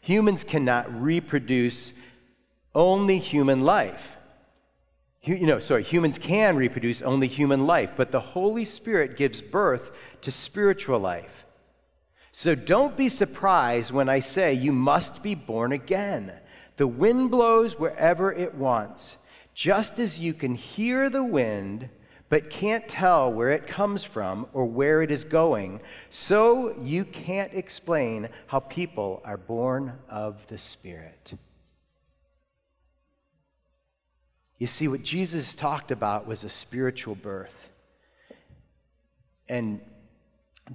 Humans 0.00 0.44
cannot 0.44 1.02
reproduce 1.02 1.92
only 2.74 3.18
human 3.18 3.62
life. 3.62 4.16
You 5.22 5.46
know, 5.46 5.58
sorry, 5.58 5.82
humans 5.82 6.18
can 6.18 6.56
reproduce 6.56 7.00
only 7.00 7.28
human 7.28 7.66
life, 7.66 7.92
but 7.96 8.12
the 8.12 8.20
Holy 8.20 8.64
Spirit 8.64 9.16
gives 9.16 9.40
birth 9.40 9.90
to 10.20 10.30
spiritual 10.30 10.98
life. 10.98 11.46
So 12.30 12.54
don't 12.54 12.96
be 12.96 13.08
surprised 13.08 13.90
when 13.90 14.08
I 14.08 14.20
say 14.20 14.52
you 14.52 14.72
must 14.72 15.22
be 15.22 15.34
born 15.34 15.72
again. 15.72 16.32
The 16.76 16.86
wind 16.86 17.30
blows 17.30 17.78
wherever 17.78 18.32
it 18.32 18.54
wants. 18.54 19.16
Just 19.54 19.98
as 19.98 20.18
you 20.18 20.34
can 20.34 20.56
hear 20.56 21.08
the 21.08 21.24
wind 21.24 21.88
but 22.34 22.50
can't 22.50 22.88
tell 22.88 23.32
where 23.32 23.50
it 23.50 23.64
comes 23.64 24.02
from 24.02 24.48
or 24.52 24.64
where 24.64 25.02
it 25.02 25.12
is 25.12 25.22
going, 25.22 25.80
so 26.10 26.74
you 26.80 27.04
can't 27.04 27.54
explain 27.54 28.28
how 28.48 28.58
people 28.58 29.22
are 29.24 29.36
born 29.36 29.92
of 30.08 30.44
the 30.48 30.58
Spirit. 30.58 31.34
You 34.58 34.66
see, 34.66 34.88
what 34.88 35.04
Jesus 35.04 35.54
talked 35.54 35.92
about 35.92 36.26
was 36.26 36.42
a 36.42 36.48
spiritual 36.48 37.14
birth. 37.14 37.68
And 39.48 39.80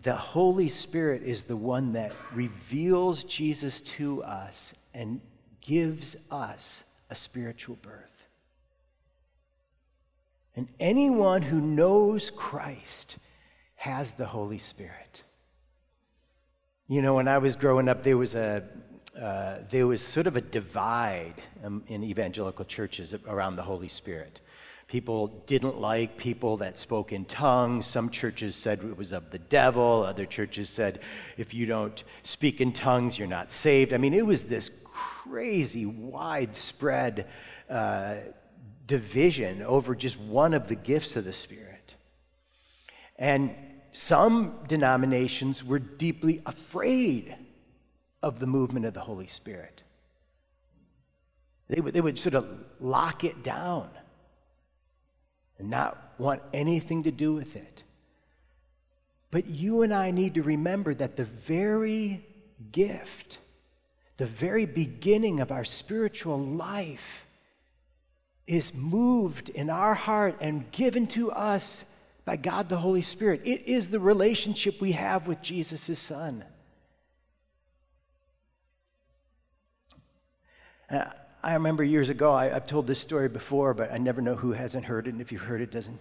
the 0.01 0.15
Holy 0.15 0.69
Spirit 0.69 1.23
is 1.23 1.43
the 1.43 1.57
one 1.57 1.91
that 1.91 2.13
reveals 2.33 3.25
Jesus 3.25 3.81
to 3.81 4.23
us 4.23 4.73
and 4.93 5.19
gives 5.59 6.15
us 6.31 6.85
a 7.09 7.15
spiritual 7.15 7.77
birth. 7.81 8.08
And 10.59 10.67
anyone 10.77 11.41
who 11.41 11.61
knows 11.61 12.29
Christ 12.31 13.15
has 13.75 14.11
the 14.11 14.25
Holy 14.25 14.57
Spirit. 14.57 15.23
You 16.89 17.01
know, 17.01 17.13
when 17.13 17.29
I 17.29 17.37
was 17.37 17.55
growing 17.55 17.87
up, 17.87 18.03
there 18.03 18.17
was 18.17 18.35
a 18.35 18.65
uh, 19.17 19.59
there 19.69 19.87
was 19.87 20.01
sort 20.01 20.27
of 20.27 20.35
a 20.35 20.41
divide 20.41 21.35
um, 21.63 21.81
in 21.87 22.03
evangelical 22.03 22.65
churches 22.65 23.15
around 23.25 23.55
the 23.55 23.61
Holy 23.61 23.87
Spirit. 23.87 24.41
People 24.89 25.27
didn't 25.45 25.79
like 25.79 26.17
people 26.17 26.57
that 26.57 26.77
spoke 26.77 27.13
in 27.13 27.23
tongues. 27.23 27.85
Some 27.85 28.09
churches 28.09 28.57
said 28.57 28.79
it 28.83 28.97
was 28.97 29.13
of 29.13 29.31
the 29.31 29.39
devil. 29.39 30.03
Other 30.03 30.25
churches 30.25 30.69
said 30.69 30.99
if 31.37 31.53
you 31.53 31.67
don't 31.67 32.03
speak 32.21 32.59
in 32.59 32.73
tongues, 32.73 33.17
you're 33.17 33.29
not 33.29 33.53
saved. 33.53 33.93
I 33.93 33.97
mean, 33.97 34.13
it 34.13 34.25
was 34.25 34.43
this 34.43 34.69
crazy, 34.83 35.85
widespread 35.85 37.27
uh, 37.69 38.15
division 38.89 39.61
over 39.61 39.95
just 39.95 40.19
one 40.19 40.53
of 40.53 40.67
the 40.67 40.75
gifts 40.75 41.15
of 41.15 41.23
the 41.23 41.31
Spirit. 41.31 41.93
And 43.17 43.55
some 43.91 44.59
denominations 44.67 45.63
were 45.63 45.77
deeply 45.79 46.41
afraid 46.45 47.35
of 48.23 48.39
the 48.39 48.47
movement 48.47 48.85
of 48.85 48.95
the 48.95 49.01
Holy 49.01 49.27
Spirit. 49.27 49.83
They 51.69 51.79
would, 51.79 51.93
they 51.93 52.01
would 52.01 52.17
sort 52.17 52.33
of 52.33 52.47
lock 52.79 53.23
it 53.23 53.43
down 53.43 53.89
and 55.59 55.69
not 55.69 56.15
want 56.17 56.41
anything 56.51 57.03
to 57.03 57.11
do 57.11 57.33
with 57.33 57.55
it. 57.55 57.83
But 59.29 59.45
you 59.45 59.83
and 59.83 59.93
I 59.93 60.09
need 60.09 60.33
to 60.33 60.41
remember 60.41 60.95
that 60.95 61.15
the 61.15 61.25
very 61.25 62.25
gift, 62.71 63.37
the 64.17 64.25
very 64.25 64.65
beginning 64.65 65.39
of 65.41 65.51
our 65.51 65.63
spiritual 65.63 66.39
life, 66.39 67.27
is 68.49 68.73
moved 68.73 69.49
in 69.49 69.69
our 69.69 69.93
heart 69.93 70.35
and 70.41 70.69
given 70.71 71.05
to 71.05 71.31
us 71.31 71.85
by 72.25 72.35
God 72.35 72.67
the 72.67 72.77
Holy 72.77 73.01
Spirit. 73.01 73.41
It 73.45 73.67
is 73.67 73.91
the 73.91 73.99
relationship 73.99 74.81
we 74.81 74.93
have 74.93 75.27
with 75.27 75.39
Jesus, 75.39 75.85
his 75.85 75.99
Son. 75.99 76.43
Uh, 80.89 81.05
I 81.43 81.53
remember 81.53 81.83
years 81.83 82.09
ago, 82.09 82.33
I, 82.33 82.49
have 82.49 82.65
told 82.65 82.87
this 82.87 82.99
story 82.99 83.29
before, 83.29 83.75
but 83.75 83.91
I 83.91 83.99
never 83.99 84.19
know 84.19 84.35
who 84.35 84.53
hasn't 84.53 84.85
heard 84.85 85.05
it. 85.05 85.11
And 85.11 85.21
if 85.21 85.31
you've 85.31 85.41
heard 85.41 85.61
it, 85.61 85.69
doesn't 85.69 85.99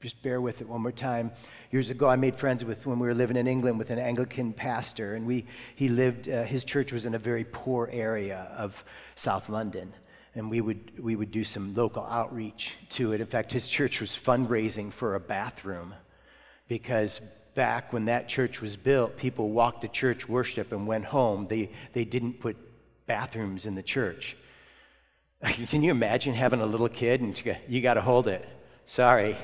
just 0.00 0.22
bear 0.22 0.40
with 0.40 0.62
it 0.62 0.68
one 0.68 0.80
more 0.80 0.90
time. 0.90 1.32
Years 1.70 1.90
ago, 1.90 2.08
I 2.08 2.16
made 2.16 2.36
friends 2.36 2.64
with 2.64 2.86
when 2.86 2.98
we 2.98 3.06
were 3.06 3.14
living 3.14 3.36
in 3.36 3.46
England 3.46 3.78
with 3.78 3.90
an 3.90 3.98
Anglican 3.98 4.54
pastor, 4.54 5.14
and 5.14 5.26
we 5.26 5.44
he 5.74 5.88
lived. 5.88 6.30
Uh, 6.30 6.44
his 6.44 6.64
church 6.64 6.92
was 6.92 7.04
in 7.04 7.14
a 7.14 7.18
very 7.18 7.44
poor 7.44 7.90
area 7.92 8.50
of 8.56 8.84
South 9.16 9.50
London, 9.50 9.92
and 10.34 10.50
we 10.50 10.60
would, 10.60 11.02
we 11.02 11.16
would 11.16 11.30
do 11.30 11.44
some 11.44 11.74
local 11.74 12.04
outreach 12.04 12.74
to 12.90 13.12
it. 13.12 13.20
In 13.20 13.26
fact, 13.26 13.52
his 13.52 13.68
church 13.68 14.00
was 14.00 14.10
fundraising 14.10 14.92
for 14.92 15.14
a 15.14 15.20
bathroom 15.20 15.94
because 16.66 17.20
back 17.54 17.92
when 17.92 18.06
that 18.06 18.28
church 18.28 18.60
was 18.60 18.76
built, 18.76 19.16
people 19.16 19.50
walked 19.50 19.82
to 19.82 19.88
church 19.88 20.28
worship 20.28 20.72
and 20.72 20.86
went 20.86 21.04
home. 21.04 21.46
They, 21.48 21.70
they 21.92 22.04
didn't 22.04 22.40
put 22.40 22.56
bathrooms 23.06 23.66
in 23.66 23.74
the 23.74 23.82
church. 23.82 24.36
Can 25.44 25.82
you 25.82 25.90
imagine 25.90 26.34
having 26.34 26.60
a 26.60 26.66
little 26.66 26.88
kid 26.88 27.20
and 27.20 27.40
you 27.68 27.80
got 27.80 27.94
to 27.94 28.00
hold 28.00 28.26
it? 28.26 28.48
Sorry. 28.86 29.36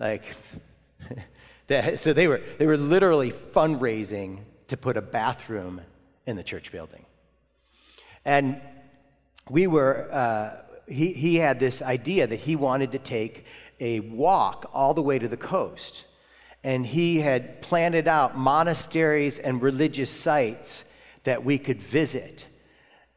Like, 0.00 0.24
that, 1.68 2.00
so 2.00 2.12
they 2.12 2.26
were, 2.26 2.42
they 2.58 2.66
were 2.66 2.76
literally 2.76 3.30
fundraising 3.30 4.40
to 4.66 4.76
put 4.76 4.96
a 4.96 5.02
bathroom 5.02 5.80
in 6.26 6.36
the 6.36 6.42
church 6.42 6.72
building. 6.72 7.04
And 8.24 8.60
we 9.50 9.66
were, 9.66 10.08
uh, 10.10 10.56
he, 10.86 11.12
he 11.12 11.36
had 11.36 11.60
this 11.60 11.82
idea 11.82 12.26
that 12.26 12.40
he 12.40 12.56
wanted 12.56 12.92
to 12.92 12.98
take 12.98 13.44
a 13.80 14.00
walk 14.00 14.70
all 14.72 14.94
the 14.94 15.02
way 15.02 15.18
to 15.18 15.28
the 15.28 15.36
coast. 15.36 16.04
And 16.62 16.86
he 16.86 17.20
had 17.20 17.60
planted 17.60 18.08
out 18.08 18.38
monasteries 18.38 19.38
and 19.38 19.60
religious 19.60 20.10
sites 20.10 20.84
that 21.24 21.44
we 21.44 21.58
could 21.58 21.80
visit. 21.80 22.46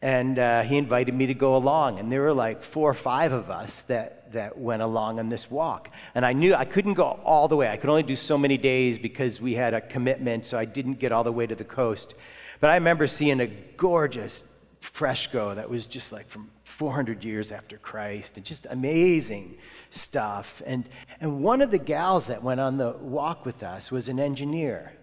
And 0.01 0.37
uh, 0.37 0.63
he 0.63 0.77
invited 0.77 1.15
me 1.15 1.27
to 1.27 1.33
go 1.33 1.55
along. 1.55 1.99
And 1.99 2.11
there 2.11 2.21
were 2.21 2.33
like 2.33 2.61
four 2.61 2.89
or 2.89 2.93
five 2.93 3.31
of 3.31 3.49
us 3.49 3.83
that, 3.83 4.33
that 4.33 4.57
went 4.57 4.81
along 4.81 5.19
on 5.19 5.29
this 5.29 5.49
walk. 5.49 5.89
And 6.13 6.25
I 6.25 6.33
knew 6.33 6.53
I 6.53 6.65
couldn't 6.65 6.95
go 6.95 7.19
all 7.23 7.47
the 7.47 7.55
way. 7.55 7.69
I 7.69 7.77
could 7.77 7.89
only 7.89 8.03
do 8.03 8.17
so 8.17 8.37
many 8.37 8.57
days 8.57 8.97
because 8.97 9.39
we 9.39 9.55
had 9.55 9.73
a 9.73 9.81
commitment, 9.81 10.45
so 10.45 10.57
I 10.57 10.65
didn't 10.65 10.99
get 10.99 11.13
all 11.13 11.23
the 11.23 11.31
way 11.31 11.47
to 11.47 11.55
the 11.55 11.63
coast. 11.63 12.15
But 12.59 12.69
I 12.69 12.75
remember 12.75 13.07
seeing 13.07 13.39
a 13.39 13.47
gorgeous 13.47 14.43
fresco 14.79 15.55
that 15.55 15.69
was 15.69 15.87
just 15.87 16.11
like 16.11 16.27
from 16.27 16.49
400 16.63 17.23
years 17.23 17.51
after 17.51 17.77
Christ 17.77 18.37
and 18.37 18.45
just 18.45 18.67
amazing 18.69 19.57
stuff. 19.89 20.61
And, 20.65 20.87
and 21.19 21.41
one 21.41 21.61
of 21.61 21.71
the 21.71 21.77
gals 21.77 22.27
that 22.27 22.43
went 22.43 22.59
on 22.59 22.77
the 22.77 22.91
walk 22.91 23.45
with 23.45 23.63
us 23.63 23.91
was 23.91 24.09
an 24.09 24.19
engineer. 24.19 24.93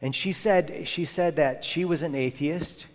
And 0.00 0.14
she 0.14 0.32
said, 0.32 0.86
she 0.86 1.04
said 1.04 1.36
that 1.36 1.64
she 1.64 1.84
was 1.84 2.02
an 2.02 2.14
atheist, 2.14 2.86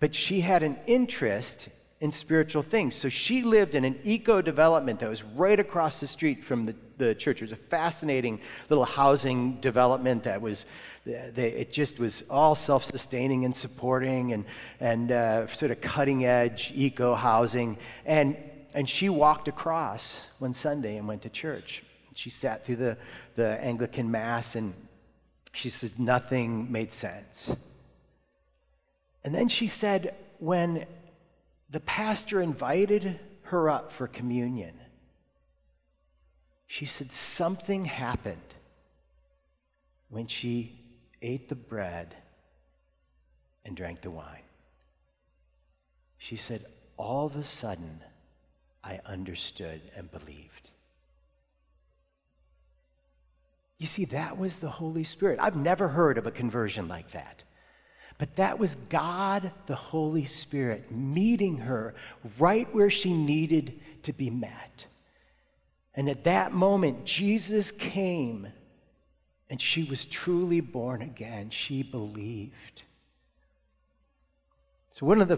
but 0.00 0.14
she 0.14 0.40
had 0.40 0.62
an 0.62 0.76
interest 0.86 1.68
in 2.00 2.12
spiritual 2.12 2.62
things. 2.62 2.94
So 2.94 3.08
she 3.08 3.42
lived 3.42 3.74
in 3.74 3.84
an 3.84 3.98
eco 4.04 4.42
development 4.42 5.00
that 5.00 5.08
was 5.08 5.22
right 5.22 5.58
across 5.58 6.00
the 6.00 6.06
street 6.06 6.44
from 6.44 6.66
the, 6.66 6.74
the 6.98 7.14
church. 7.14 7.40
It 7.40 7.44
was 7.44 7.52
a 7.52 7.56
fascinating 7.56 8.40
little 8.68 8.84
housing 8.84 9.58
development 9.60 10.24
that 10.24 10.42
was, 10.42 10.66
they, 11.04 11.52
it 11.52 11.72
just 11.72 11.98
was 11.98 12.24
all 12.30 12.54
self 12.54 12.84
sustaining 12.84 13.44
and 13.44 13.54
supporting 13.54 14.32
and, 14.32 14.44
and 14.80 15.12
uh, 15.12 15.46
sort 15.48 15.70
of 15.70 15.80
cutting 15.80 16.24
edge 16.24 16.72
eco 16.74 17.14
housing. 17.14 17.76
And, 18.06 18.36
and 18.72 18.88
she 18.88 19.08
walked 19.08 19.46
across 19.48 20.26
one 20.38 20.54
Sunday 20.54 20.96
and 20.96 21.06
went 21.06 21.22
to 21.22 21.28
church. 21.28 21.84
She 22.14 22.30
sat 22.30 22.64
through 22.64 22.76
the, 22.76 22.96
the 23.34 23.60
Anglican 23.60 24.10
Mass 24.10 24.54
and 24.54 24.72
she 25.52 25.68
says 25.68 25.98
nothing 25.98 26.70
made 26.72 26.92
sense. 26.92 27.54
And 29.24 29.34
then 29.34 29.48
she 29.48 29.68
said, 29.68 30.14
when 30.38 30.86
the 31.70 31.80
pastor 31.80 32.40
invited 32.40 33.18
her 33.42 33.68
up 33.68 33.92
for 33.92 34.06
communion, 34.06 34.74
she 36.66 36.86
said 36.86 37.12
something 37.12 37.84
happened 37.84 38.40
when 40.08 40.26
she 40.26 40.83
ate 41.24 41.48
the 41.48 41.54
bread 41.54 42.14
and 43.64 43.76
drank 43.76 44.02
the 44.02 44.10
wine. 44.10 44.42
She 46.18 46.36
said, 46.36 46.64
All 46.96 47.26
of 47.26 47.36
a 47.36 47.44
sudden, 47.44 48.00
I 48.82 49.00
understood 49.06 49.80
and 49.96 50.10
believed. 50.10 50.70
You 53.78 53.86
see, 53.86 54.04
that 54.06 54.38
was 54.38 54.58
the 54.58 54.70
Holy 54.70 55.04
Spirit. 55.04 55.38
I've 55.40 55.56
never 55.56 55.88
heard 55.88 56.18
of 56.18 56.26
a 56.26 56.30
conversion 56.30 56.86
like 56.88 57.10
that. 57.12 57.42
But 58.18 58.36
that 58.36 58.58
was 58.58 58.76
God, 58.76 59.50
the 59.66 59.74
Holy 59.74 60.24
Spirit, 60.24 60.92
meeting 60.92 61.58
her 61.58 61.94
right 62.38 62.72
where 62.72 62.90
she 62.90 63.12
needed 63.12 63.80
to 64.02 64.12
be 64.12 64.30
met. 64.30 64.86
And 65.94 66.08
at 66.08 66.24
that 66.24 66.52
moment, 66.52 67.04
Jesus 67.04 67.70
came 67.70 68.48
and 69.54 69.60
she 69.60 69.84
was 69.84 70.04
truly 70.04 70.60
born 70.60 71.00
again. 71.00 71.48
She 71.48 71.84
believed. 71.84 72.82
So, 74.90 75.06
one 75.06 75.20
of 75.20 75.28
the 75.28 75.36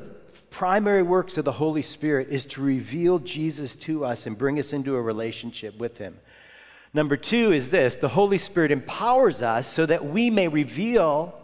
primary 0.48 1.02
works 1.02 1.36
of 1.36 1.44
the 1.44 1.52
Holy 1.52 1.82
Spirit 1.82 2.28
is 2.30 2.46
to 2.46 2.62
reveal 2.62 3.18
Jesus 3.18 3.76
to 3.76 4.06
us 4.06 4.26
and 4.26 4.38
bring 4.38 4.58
us 4.58 4.72
into 4.72 4.96
a 4.96 5.02
relationship 5.02 5.76
with 5.76 5.98
Him. 5.98 6.16
Number 6.94 7.18
two 7.18 7.52
is 7.52 7.68
this 7.68 7.94
the 7.94 8.08
Holy 8.08 8.38
Spirit 8.38 8.70
empowers 8.70 9.42
us 9.42 9.70
so 9.70 9.84
that 9.84 10.06
we 10.06 10.30
may 10.30 10.48
reveal 10.48 11.38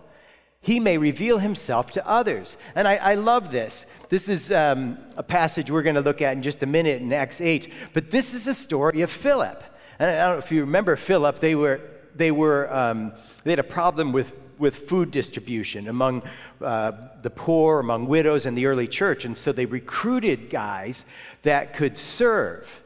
he 0.62 0.80
may 0.80 0.96
reveal 0.96 1.40
himself 1.40 1.92
to 1.92 2.08
others. 2.08 2.56
And 2.74 2.88
I, 2.88 2.94
I 2.94 3.14
love 3.16 3.52
this. 3.52 3.84
This 4.08 4.30
is 4.30 4.50
um, 4.50 4.96
a 5.18 5.22
passage 5.22 5.70
we're 5.70 5.82
going 5.82 5.96
to 5.96 6.00
look 6.00 6.22
at 6.22 6.32
in 6.38 6.42
just 6.42 6.62
a 6.62 6.66
minute 6.66 7.02
in 7.02 7.12
Acts 7.12 7.42
8. 7.42 7.70
But 7.92 8.10
this 8.10 8.32
is 8.32 8.46
the 8.46 8.54
story 8.54 9.02
of 9.02 9.10
Philip. 9.10 9.62
And 9.98 10.10
I 10.10 10.14
don't 10.14 10.36
know 10.36 10.38
if 10.38 10.50
you 10.50 10.62
remember 10.62 10.96
Philip, 10.96 11.38
they, 11.40 11.54
were, 11.54 11.80
they, 12.14 12.30
were, 12.30 12.72
um, 12.72 13.12
they 13.44 13.50
had 13.52 13.58
a 13.58 13.64
problem 13.64 14.12
with, 14.12 14.32
with 14.58 14.88
food 14.88 15.10
distribution 15.10 15.88
among 15.88 16.22
uh, 16.60 16.92
the 17.22 17.30
poor, 17.30 17.80
among 17.80 18.06
widows 18.06 18.46
in 18.46 18.54
the 18.54 18.66
early 18.66 18.88
church. 18.88 19.24
And 19.24 19.36
so 19.36 19.52
they 19.52 19.66
recruited 19.66 20.50
guys 20.50 21.04
that 21.42 21.74
could 21.74 21.96
serve 21.98 22.82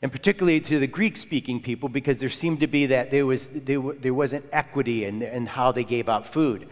and 0.00 0.12
particularly 0.12 0.60
to 0.60 0.78
the 0.78 0.86
Greek 0.86 1.16
speaking 1.16 1.60
people, 1.60 1.88
because 1.88 2.20
there 2.20 2.28
seemed 2.28 2.60
to 2.60 2.66
be 2.66 2.86
that 2.86 3.10
there, 3.10 3.26
was, 3.26 3.48
there, 3.48 3.80
there 3.80 4.14
wasn't 4.14 4.44
equity 4.52 5.04
in, 5.04 5.22
in 5.22 5.46
how 5.46 5.72
they 5.72 5.84
gave 5.84 6.08
out 6.08 6.26
food. 6.26 6.68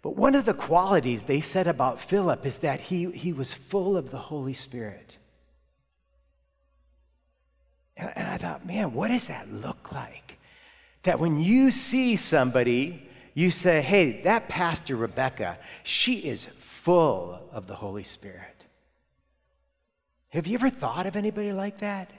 But 0.00 0.16
one 0.16 0.36
of 0.36 0.44
the 0.44 0.54
qualities 0.54 1.24
they 1.24 1.40
said 1.40 1.66
about 1.66 2.00
Philip 2.00 2.46
is 2.46 2.58
that 2.58 2.80
he, 2.82 3.10
he 3.10 3.32
was 3.32 3.52
full 3.52 3.96
of 3.96 4.10
the 4.12 4.18
Holy 4.18 4.52
Spirit. 4.52 5.16
And, 7.96 8.12
and 8.14 8.28
I 8.28 8.36
thought, 8.36 8.64
man, 8.64 8.94
what 8.94 9.08
does 9.08 9.26
that 9.26 9.50
look 9.50 9.90
like? 9.90 10.25
That 11.06 11.20
when 11.20 11.38
you 11.38 11.70
see 11.70 12.16
somebody, 12.16 13.08
you 13.32 13.52
say, 13.52 13.80
hey, 13.80 14.22
that 14.22 14.48
Pastor 14.48 14.96
Rebecca, 14.96 15.56
she 15.84 16.16
is 16.16 16.46
full 16.56 17.48
of 17.52 17.68
the 17.68 17.76
Holy 17.76 18.02
Spirit. 18.02 18.64
Have 20.30 20.48
you 20.48 20.54
ever 20.54 20.68
thought 20.68 21.06
of 21.06 21.14
anybody 21.14 21.52
like 21.52 21.78
that? 21.78 22.10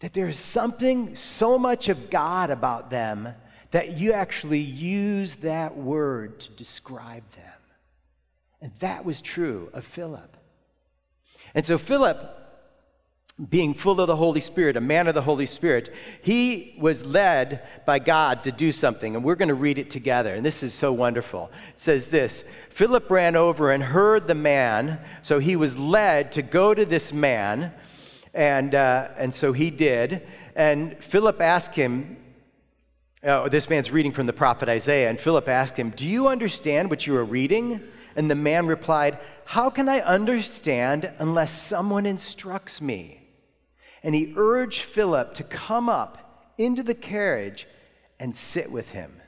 That 0.00 0.14
there's 0.14 0.38
something 0.38 1.16
so 1.16 1.58
much 1.58 1.90
of 1.90 2.08
God 2.08 2.48
about 2.48 2.88
them 2.88 3.34
that 3.72 3.98
you 3.98 4.14
actually 4.14 4.60
use 4.60 5.36
that 5.36 5.76
word 5.76 6.40
to 6.40 6.50
describe 6.52 7.30
them. 7.32 7.60
And 8.62 8.72
that 8.78 9.04
was 9.04 9.20
true 9.20 9.68
of 9.74 9.84
Philip. 9.84 10.34
And 11.54 11.66
so, 11.66 11.76
Philip, 11.76 12.43
being 13.50 13.74
full 13.74 14.00
of 14.00 14.06
the 14.06 14.14
Holy 14.14 14.40
Spirit, 14.40 14.76
a 14.76 14.80
man 14.80 15.08
of 15.08 15.14
the 15.14 15.22
Holy 15.22 15.46
Spirit, 15.46 15.92
he 16.22 16.76
was 16.78 17.04
led 17.04 17.66
by 17.84 17.98
God 17.98 18.44
to 18.44 18.52
do 18.52 18.70
something. 18.70 19.16
And 19.16 19.24
we're 19.24 19.34
going 19.34 19.48
to 19.48 19.54
read 19.54 19.78
it 19.78 19.90
together. 19.90 20.34
And 20.34 20.46
this 20.46 20.62
is 20.62 20.72
so 20.72 20.92
wonderful. 20.92 21.50
It 21.70 21.80
says 21.80 22.08
this 22.08 22.44
Philip 22.70 23.10
ran 23.10 23.34
over 23.34 23.72
and 23.72 23.82
heard 23.82 24.28
the 24.28 24.36
man. 24.36 25.00
So 25.22 25.40
he 25.40 25.56
was 25.56 25.76
led 25.76 26.30
to 26.32 26.42
go 26.42 26.74
to 26.74 26.84
this 26.84 27.12
man. 27.12 27.72
And, 28.32 28.74
uh, 28.74 29.08
and 29.16 29.34
so 29.34 29.52
he 29.52 29.70
did. 29.70 30.22
And 30.54 30.96
Philip 31.02 31.40
asked 31.40 31.74
him, 31.74 32.18
uh, 33.24 33.48
this 33.48 33.68
man's 33.68 33.90
reading 33.90 34.12
from 34.12 34.26
the 34.26 34.32
prophet 34.32 34.68
Isaiah, 34.68 35.08
and 35.08 35.18
Philip 35.18 35.48
asked 35.48 35.78
him, 35.78 35.90
Do 35.90 36.06
you 36.06 36.28
understand 36.28 36.90
what 36.90 37.06
you 37.06 37.16
are 37.16 37.24
reading? 37.24 37.80
And 38.16 38.30
the 38.30 38.34
man 38.34 38.66
replied, 38.66 39.18
How 39.46 39.70
can 39.70 39.88
I 39.88 40.00
understand 40.00 41.10
unless 41.18 41.50
someone 41.50 42.06
instructs 42.06 42.82
me? 42.82 43.23
And 44.04 44.14
he 44.14 44.32
urged 44.36 44.82
Philip 44.82 45.34
to 45.34 45.42
come 45.42 45.88
up 45.88 46.52
into 46.56 46.84
the 46.84 46.94
carriage 46.94 47.66
and 48.20 48.36
sit 48.36 48.70
with 48.70 48.92
him. 48.92 49.20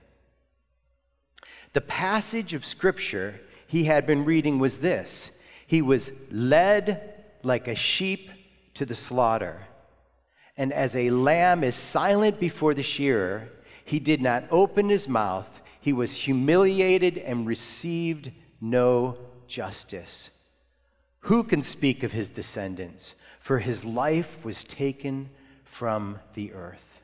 The 1.73 1.81
passage 1.81 2.55
of 2.55 2.65
scripture 2.65 3.41
he 3.67 3.85
had 3.85 4.07
been 4.07 4.25
reading 4.25 4.59
was 4.59 4.79
this 4.79 5.39
He 5.67 5.83
was 5.83 6.13
led 6.31 7.25
like 7.43 7.67
a 7.67 7.75
sheep 7.75 8.31
to 8.75 8.87
the 8.87 8.95
slaughter, 8.95 9.63
and 10.57 10.73
as 10.73 10.95
a 10.95 11.11
lamb 11.11 11.65
is 11.65 11.75
silent 11.75 12.39
before 12.39 12.75
the 12.75 12.83
shearer, 12.83 13.49
he 13.85 13.99
did 13.99 14.21
not 14.21 14.45
open 14.51 14.89
his 14.89 15.09
mouth. 15.09 15.63
He 15.81 15.93
was 15.93 16.13
humiliated 16.13 17.19
and 17.19 17.47
received 17.47 18.33
no 18.61 19.19
justice. 19.47 20.31
Who 21.21 21.45
can 21.45 21.63
speak 21.63 22.03
of 22.03 22.13
his 22.13 22.31
descendants? 22.31 23.15
For 23.47 23.61
his 23.61 23.85
life 23.85 24.45
was 24.45 24.65
taken 24.65 25.31
from 25.63 26.19
the 26.35 26.53
earth. 26.53 27.01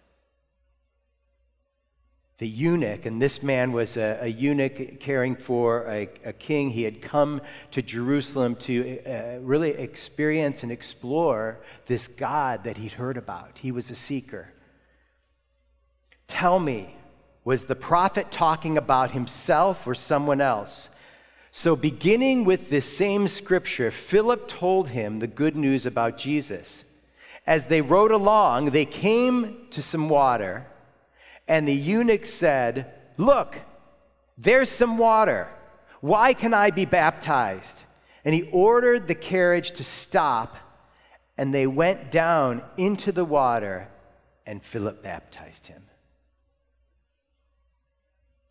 The 2.38 2.48
eunuch, 2.48 3.06
and 3.06 3.22
this 3.22 3.44
man 3.44 3.70
was 3.70 3.96
a, 3.96 4.18
a 4.22 4.26
eunuch 4.26 4.98
caring 4.98 5.36
for 5.36 5.88
a, 5.88 6.08
a, 6.24 6.32
king. 6.32 6.70
He 6.70 6.82
had 6.82 7.00
come 7.00 7.42
to 7.70 7.80
Jerusalem 7.80 8.56
to 8.56 8.98
uh, 9.06 9.38
really 9.40 9.70
experience 9.70 10.64
and 10.64 10.72
explore 10.72 11.60
this 11.86 12.08
God 12.08 12.64
that 12.64 12.76
he'd 12.76 12.94
heard 12.94 13.16
about. 13.16 13.60
He 13.60 13.70
was 13.70 13.88
a 13.88 13.94
seeker. 13.94 14.48
Tell 16.26 16.58
me, 16.58 16.96
was 17.44 17.66
the 17.66 17.76
prophet 17.76 18.32
talking 18.32 18.76
about 18.76 19.12
himself 19.12 19.86
or 19.86 19.94
someone 19.94 20.40
else? 20.40 20.88
So, 21.54 21.76
beginning 21.76 22.46
with 22.46 22.70
this 22.70 22.90
same 22.90 23.28
scripture, 23.28 23.90
Philip 23.90 24.48
told 24.48 24.88
him 24.88 25.18
the 25.18 25.26
good 25.26 25.54
news 25.54 25.84
about 25.84 26.16
Jesus. 26.16 26.86
As 27.46 27.66
they 27.66 27.82
rode 27.82 28.10
along, 28.10 28.70
they 28.70 28.86
came 28.86 29.66
to 29.68 29.82
some 29.82 30.08
water, 30.08 30.66
and 31.46 31.68
the 31.68 31.74
eunuch 31.74 32.24
said, 32.24 32.90
Look, 33.18 33.58
there's 34.38 34.70
some 34.70 34.96
water. 34.96 35.46
Why 36.00 36.32
can 36.32 36.54
I 36.54 36.70
be 36.70 36.86
baptized? 36.86 37.82
And 38.24 38.34
he 38.34 38.48
ordered 38.50 39.06
the 39.06 39.14
carriage 39.14 39.72
to 39.72 39.84
stop, 39.84 40.56
and 41.36 41.52
they 41.52 41.66
went 41.66 42.10
down 42.10 42.64
into 42.78 43.12
the 43.12 43.26
water, 43.26 43.88
and 44.46 44.62
Philip 44.62 45.02
baptized 45.02 45.66
him. 45.66 45.81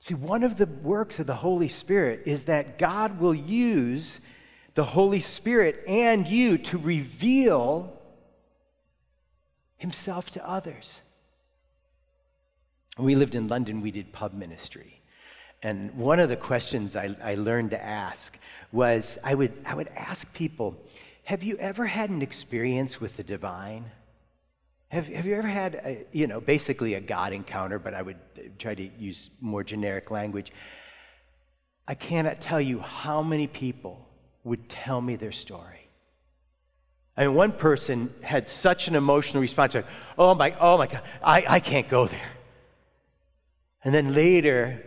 See, 0.03 0.15
one 0.15 0.43
of 0.43 0.57
the 0.57 0.65
works 0.65 1.19
of 1.19 1.27
the 1.27 1.35
Holy 1.35 1.67
Spirit 1.67 2.23
is 2.25 2.45
that 2.45 2.79
God 2.79 3.19
will 3.19 3.35
use 3.35 4.19
the 4.73 4.83
Holy 4.83 5.19
Spirit 5.19 5.83
and 5.87 6.27
you 6.27 6.57
to 6.57 6.79
reveal 6.79 8.01
Himself 9.77 10.31
to 10.31 10.47
others. 10.47 11.01
When 12.95 13.05
we 13.05 13.15
lived 13.15 13.35
in 13.35 13.47
London, 13.47 13.81
we 13.81 13.91
did 13.91 14.11
pub 14.11 14.33
ministry. 14.33 15.01
And 15.61 15.95
one 15.95 16.19
of 16.19 16.29
the 16.29 16.35
questions 16.35 16.95
I, 16.95 17.15
I 17.23 17.35
learned 17.35 17.69
to 17.69 17.83
ask 17.83 18.39
was 18.71 19.19
I 19.23 19.35
would, 19.35 19.53
I 19.65 19.75
would 19.75 19.89
ask 19.89 20.33
people, 20.33 20.83
Have 21.25 21.43
you 21.43 21.57
ever 21.57 21.85
had 21.85 22.09
an 22.09 22.23
experience 22.23 22.99
with 22.99 23.17
the 23.17 23.23
divine? 23.23 23.91
Have, 24.91 25.07
have 25.07 25.25
you 25.25 25.35
ever 25.35 25.47
had, 25.47 25.75
a, 25.75 26.05
you 26.11 26.27
know, 26.27 26.41
basically 26.41 26.95
a 26.95 26.99
God 26.99 27.31
encounter, 27.31 27.79
but 27.79 27.93
I 27.93 28.01
would 28.01 28.17
try 28.59 28.75
to 28.75 28.89
use 28.99 29.29
more 29.39 29.63
generic 29.63 30.11
language. 30.11 30.51
I 31.87 31.95
cannot 31.95 32.41
tell 32.41 32.59
you 32.59 32.79
how 32.79 33.23
many 33.23 33.47
people 33.47 34.05
would 34.43 34.67
tell 34.67 34.99
me 34.99 35.15
their 35.15 35.31
story. 35.31 35.87
I 37.15 37.25
mean, 37.25 37.35
one 37.35 37.53
person 37.53 38.13
had 38.21 38.49
such 38.49 38.89
an 38.89 38.95
emotional 38.95 39.41
response, 39.41 39.75
like, 39.75 39.85
oh 40.17 40.35
my, 40.35 40.53
oh 40.59 40.77
my 40.77 40.87
God, 40.87 41.03
I, 41.23 41.45
I 41.47 41.59
can't 41.61 41.87
go 41.87 42.05
there. 42.07 42.31
And 43.85 43.95
then 43.95 44.13
later, 44.13 44.83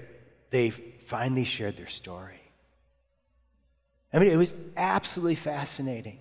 they 0.51 0.69
finally 0.69 1.45
shared 1.45 1.79
their 1.79 1.89
story. 1.89 2.43
I 4.13 4.19
mean, 4.19 4.29
it 4.29 4.37
was 4.37 4.53
absolutely 4.77 5.37
fascinating. 5.37 6.19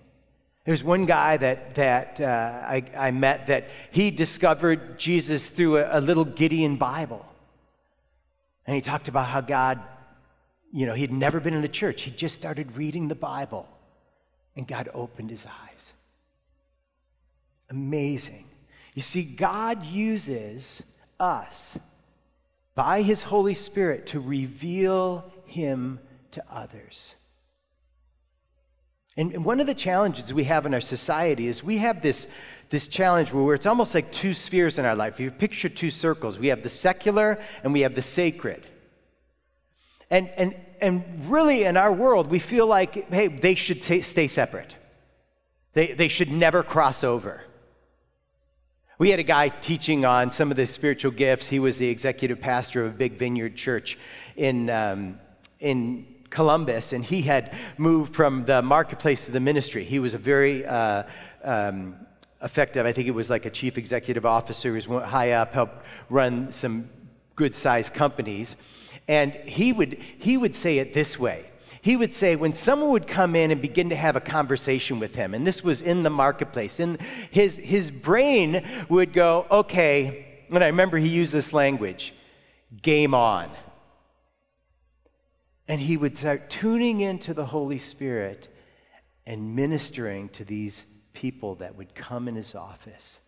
There's 0.64 0.82
one 0.82 1.04
guy 1.04 1.36
that, 1.36 1.74
that 1.74 2.20
uh, 2.20 2.62
I, 2.66 2.84
I 2.96 3.10
met 3.10 3.48
that 3.48 3.68
he 3.90 4.10
discovered 4.10 4.98
Jesus 4.98 5.50
through 5.50 5.76
a, 5.76 5.98
a 5.98 6.00
little 6.00 6.24
Gideon 6.24 6.76
Bible. 6.76 7.24
And 8.66 8.74
he 8.74 8.80
talked 8.80 9.08
about 9.08 9.26
how 9.26 9.42
God, 9.42 9.80
you 10.72 10.86
know, 10.86 10.94
he'd 10.94 11.12
never 11.12 11.38
been 11.38 11.52
in 11.52 11.64
a 11.64 11.68
church. 11.68 12.02
He 12.02 12.10
just 12.10 12.34
started 12.34 12.76
reading 12.76 13.08
the 13.08 13.14
Bible, 13.14 13.68
and 14.56 14.66
God 14.66 14.88
opened 14.94 15.28
his 15.30 15.46
eyes. 15.46 15.92
Amazing. 17.68 18.46
You 18.94 19.02
see, 19.02 19.22
God 19.22 19.84
uses 19.84 20.82
us 21.20 21.78
by 22.74 23.02
his 23.02 23.22
Holy 23.22 23.54
Spirit 23.54 24.06
to 24.06 24.20
reveal 24.20 25.30
him 25.44 26.00
to 26.30 26.42
others. 26.50 27.16
And 29.16 29.44
one 29.44 29.60
of 29.60 29.66
the 29.66 29.74
challenges 29.74 30.32
we 30.34 30.44
have 30.44 30.66
in 30.66 30.74
our 30.74 30.80
society 30.80 31.46
is 31.46 31.62
we 31.62 31.78
have 31.78 32.02
this, 32.02 32.26
this 32.70 32.88
challenge 32.88 33.32
where 33.32 33.54
it's 33.54 33.66
almost 33.66 33.94
like 33.94 34.10
two 34.10 34.34
spheres 34.34 34.78
in 34.78 34.84
our 34.84 34.96
life. 34.96 35.20
You 35.20 35.30
picture 35.30 35.68
two 35.68 35.90
circles. 35.90 36.38
We 36.38 36.48
have 36.48 36.62
the 36.62 36.68
secular 36.68 37.40
and 37.62 37.72
we 37.72 37.82
have 37.82 37.94
the 37.94 38.02
sacred. 38.02 38.66
And, 40.10 40.28
and, 40.36 40.54
and 40.80 41.24
really, 41.26 41.64
in 41.64 41.76
our 41.76 41.92
world, 41.92 42.28
we 42.28 42.38
feel 42.38 42.66
like, 42.66 43.08
hey, 43.10 43.28
they 43.28 43.54
should 43.54 43.82
t- 43.82 44.02
stay 44.02 44.26
separate. 44.26 44.74
They, 45.72 45.92
they 45.92 46.08
should 46.08 46.30
never 46.30 46.62
cross 46.62 47.02
over. 47.04 47.42
We 48.98 49.10
had 49.10 49.18
a 49.18 49.24
guy 49.24 49.48
teaching 49.48 50.04
on 50.04 50.30
some 50.30 50.50
of 50.50 50.56
the 50.56 50.66
spiritual 50.66 51.10
gifts. 51.10 51.48
He 51.48 51.58
was 51.58 51.78
the 51.78 51.88
executive 51.88 52.40
pastor 52.40 52.84
of 52.84 52.94
a 52.94 52.96
big 52.96 53.14
vineyard 53.14 53.56
church 53.56 53.98
in, 54.36 54.70
um, 54.70 55.18
in 55.58 56.06
Columbus, 56.34 56.92
and 56.92 57.04
he 57.04 57.22
had 57.22 57.56
moved 57.78 58.14
from 58.14 58.44
the 58.44 58.60
marketplace 58.60 59.24
to 59.24 59.30
the 59.30 59.40
ministry. 59.40 59.84
He 59.84 60.00
was 60.00 60.12
a 60.14 60.18
very 60.18 60.66
uh, 60.66 61.04
um, 61.42 61.96
effective, 62.42 62.84
I 62.84 62.92
think 62.92 63.08
it 63.08 63.12
was 63.12 63.30
like 63.30 63.46
a 63.46 63.50
chief 63.50 63.78
executive 63.78 64.26
officer, 64.26 64.76
he 64.76 64.86
was 64.86 65.04
high 65.04 65.32
up, 65.32 65.54
helped 65.54 65.84
run 66.10 66.52
some 66.52 66.90
good 67.36 67.54
sized 67.54 67.94
companies. 67.94 68.56
And 69.06 69.32
he 69.32 69.72
would, 69.72 69.98
he 70.18 70.36
would 70.36 70.56
say 70.56 70.78
it 70.78 70.92
this 70.92 71.18
way. 71.18 71.46
He 71.80 71.96
would 71.96 72.14
say, 72.14 72.34
when 72.34 72.54
someone 72.54 72.90
would 72.90 73.06
come 73.06 73.36
in 73.36 73.50
and 73.50 73.60
begin 73.60 73.90
to 73.90 73.96
have 73.96 74.16
a 74.16 74.20
conversation 74.20 74.98
with 74.98 75.14
him, 75.14 75.34
and 75.34 75.46
this 75.46 75.62
was 75.62 75.82
in 75.82 76.02
the 76.02 76.10
marketplace, 76.10 76.80
and 76.80 77.00
his, 77.30 77.56
his 77.56 77.90
brain 77.90 78.66
would 78.88 79.12
go, 79.12 79.46
okay, 79.50 80.44
and 80.50 80.64
I 80.64 80.68
remember 80.68 80.96
he 80.98 81.08
used 81.08 81.32
this 81.32 81.52
language 81.52 82.14
game 82.82 83.14
on. 83.14 83.50
And 85.66 85.80
he 85.80 85.96
would 85.96 86.18
start 86.18 86.50
tuning 86.50 87.00
into 87.00 87.32
the 87.32 87.46
Holy 87.46 87.78
Spirit 87.78 88.48
and 89.26 89.56
ministering 89.56 90.28
to 90.30 90.44
these 90.44 90.84
people 91.14 91.54
that 91.56 91.76
would 91.76 91.94
come 91.94 92.28
in 92.28 92.34
his 92.34 92.54
office. 92.54 93.20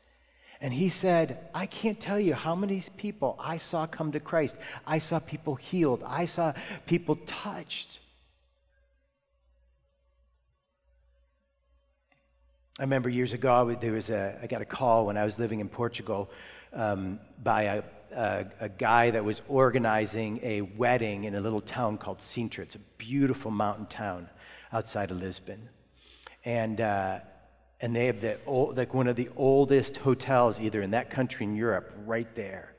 And 0.61 0.73
he 0.73 0.89
said, 0.89 1.49
I 1.55 1.67
can't 1.67 2.01
tell 2.01 2.19
you 2.19 2.35
how 2.35 2.55
many 2.55 2.83
people 2.97 3.37
I 3.39 3.59
saw 3.59 3.87
come 3.87 4.13
to 4.13 4.21
Christ. 4.21 4.57
I 4.87 4.99
saw 4.99 5.19
people 5.19 5.55
healed. 5.55 6.03
I 6.07 6.25
saw 6.25 6.53
people 6.87 7.17
touched. 7.27 8.01
I 12.79 12.83
remember 12.83 13.09
years 13.09 13.33
ago, 13.33 13.75
there 13.81 13.93
was 13.93 14.11
a, 14.11 14.39
I 14.43 14.47
got 14.47 14.61
a 14.61 14.67
call 14.67 15.07
when 15.07 15.17
I 15.17 15.25
was 15.25 15.39
living 15.39 15.61
in 15.61 15.69
Portugal 15.69 16.31
um, 16.75 17.21
by 17.43 17.63
a, 17.63 17.83
a, 18.17 18.47
a, 18.61 18.69
guy 18.69 19.11
that 19.11 19.25
was 19.25 19.43
organizing 19.47 20.41
a 20.43 20.63
wedding 20.63 21.25
in 21.25 21.35
a 21.35 21.41
little 21.41 21.61
town 21.61 21.99
called 21.99 22.19
Sintra. 22.19 22.61
It's 22.61 22.75
a 22.75 22.81
beautiful 22.99 23.51
mountain 23.51 23.87
town 23.87 24.29
outside 24.73 25.11
of 25.11 25.19
Lisbon. 25.19 25.69
And, 26.45 26.81
uh, 26.81 27.21
and 27.81 27.95
they 27.95 28.07
have 28.07 28.21
the 28.21 28.39
old, 28.47 28.79
like 28.79 28.95
one 28.95 29.07
of 29.07 29.17
the 29.17 29.29
oldest 29.37 29.99
hotels 29.99 30.59
either 30.59 30.81
in 30.81 30.93
that 30.93 31.11
country 31.11 31.45
in 31.45 31.55
Europe 31.55 31.93
right 32.07 32.33
there. 32.35 32.75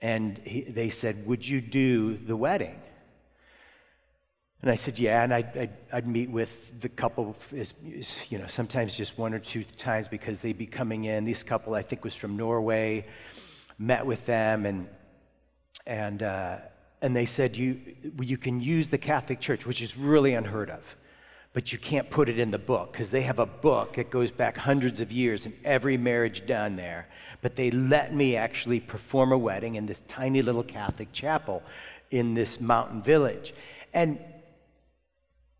And 0.00 0.38
he, 0.38 0.62
they 0.62 0.90
said, 0.90 1.26
Would 1.26 1.46
you 1.46 1.60
do 1.60 2.16
the 2.16 2.36
wedding? 2.36 2.78
And 4.62 4.70
I 4.70 4.76
said, 4.76 4.98
Yeah. 4.98 5.24
And 5.24 5.34
I'd, 5.34 5.56
I'd, 5.56 5.76
I'd 5.92 6.06
meet 6.06 6.30
with 6.30 6.80
the 6.80 6.88
couple, 6.88 7.36
you 8.28 8.38
know, 8.38 8.46
sometimes 8.46 8.94
just 8.94 9.18
one 9.18 9.34
or 9.34 9.38
two 9.38 9.64
times 9.64 10.06
because 10.06 10.40
they'd 10.40 10.58
be 10.58 10.66
coming 10.66 11.04
in. 11.04 11.24
This 11.24 11.42
couple, 11.42 11.74
I 11.74 11.82
think, 11.82 12.04
was 12.04 12.14
from 12.14 12.36
Norway 12.36 13.06
met 13.78 14.06
with 14.06 14.26
them, 14.26 14.66
and, 14.66 14.88
and, 15.86 16.22
uh, 16.22 16.58
and 17.02 17.14
they 17.14 17.24
said, 17.24 17.56
you, 17.56 17.80
you 18.20 18.38
can 18.38 18.60
use 18.60 18.88
the 18.88 18.98
Catholic 18.98 19.40
Church, 19.40 19.66
which 19.66 19.82
is 19.82 19.96
really 19.96 20.34
unheard 20.34 20.70
of, 20.70 20.96
but 21.52 21.72
you 21.72 21.78
can't 21.78 22.10
put 22.10 22.28
it 22.28 22.38
in 22.38 22.50
the 22.50 22.58
book 22.58 22.92
because 22.92 23.10
they 23.10 23.22
have 23.22 23.38
a 23.38 23.46
book 23.46 23.94
that 23.94 24.10
goes 24.10 24.30
back 24.30 24.56
hundreds 24.56 25.00
of 25.00 25.12
years 25.12 25.46
and 25.46 25.54
every 25.64 25.96
marriage 25.96 26.46
done 26.46 26.76
there. 26.76 27.08
But 27.42 27.56
they 27.56 27.70
let 27.70 28.14
me 28.14 28.36
actually 28.36 28.80
perform 28.80 29.32
a 29.32 29.38
wedding 29.38 29.76
in 29.76 29.86
this 29.86 30.02
tiny 30.08 30.42
little 30.42 30.62
Catholic 30.62 31.12
chapel 31.12 31.62
in 32.10 32.34
this 32.34 32.60
mountain 32.60 33.02
village. 33.02 33.52
And 33.92 34.18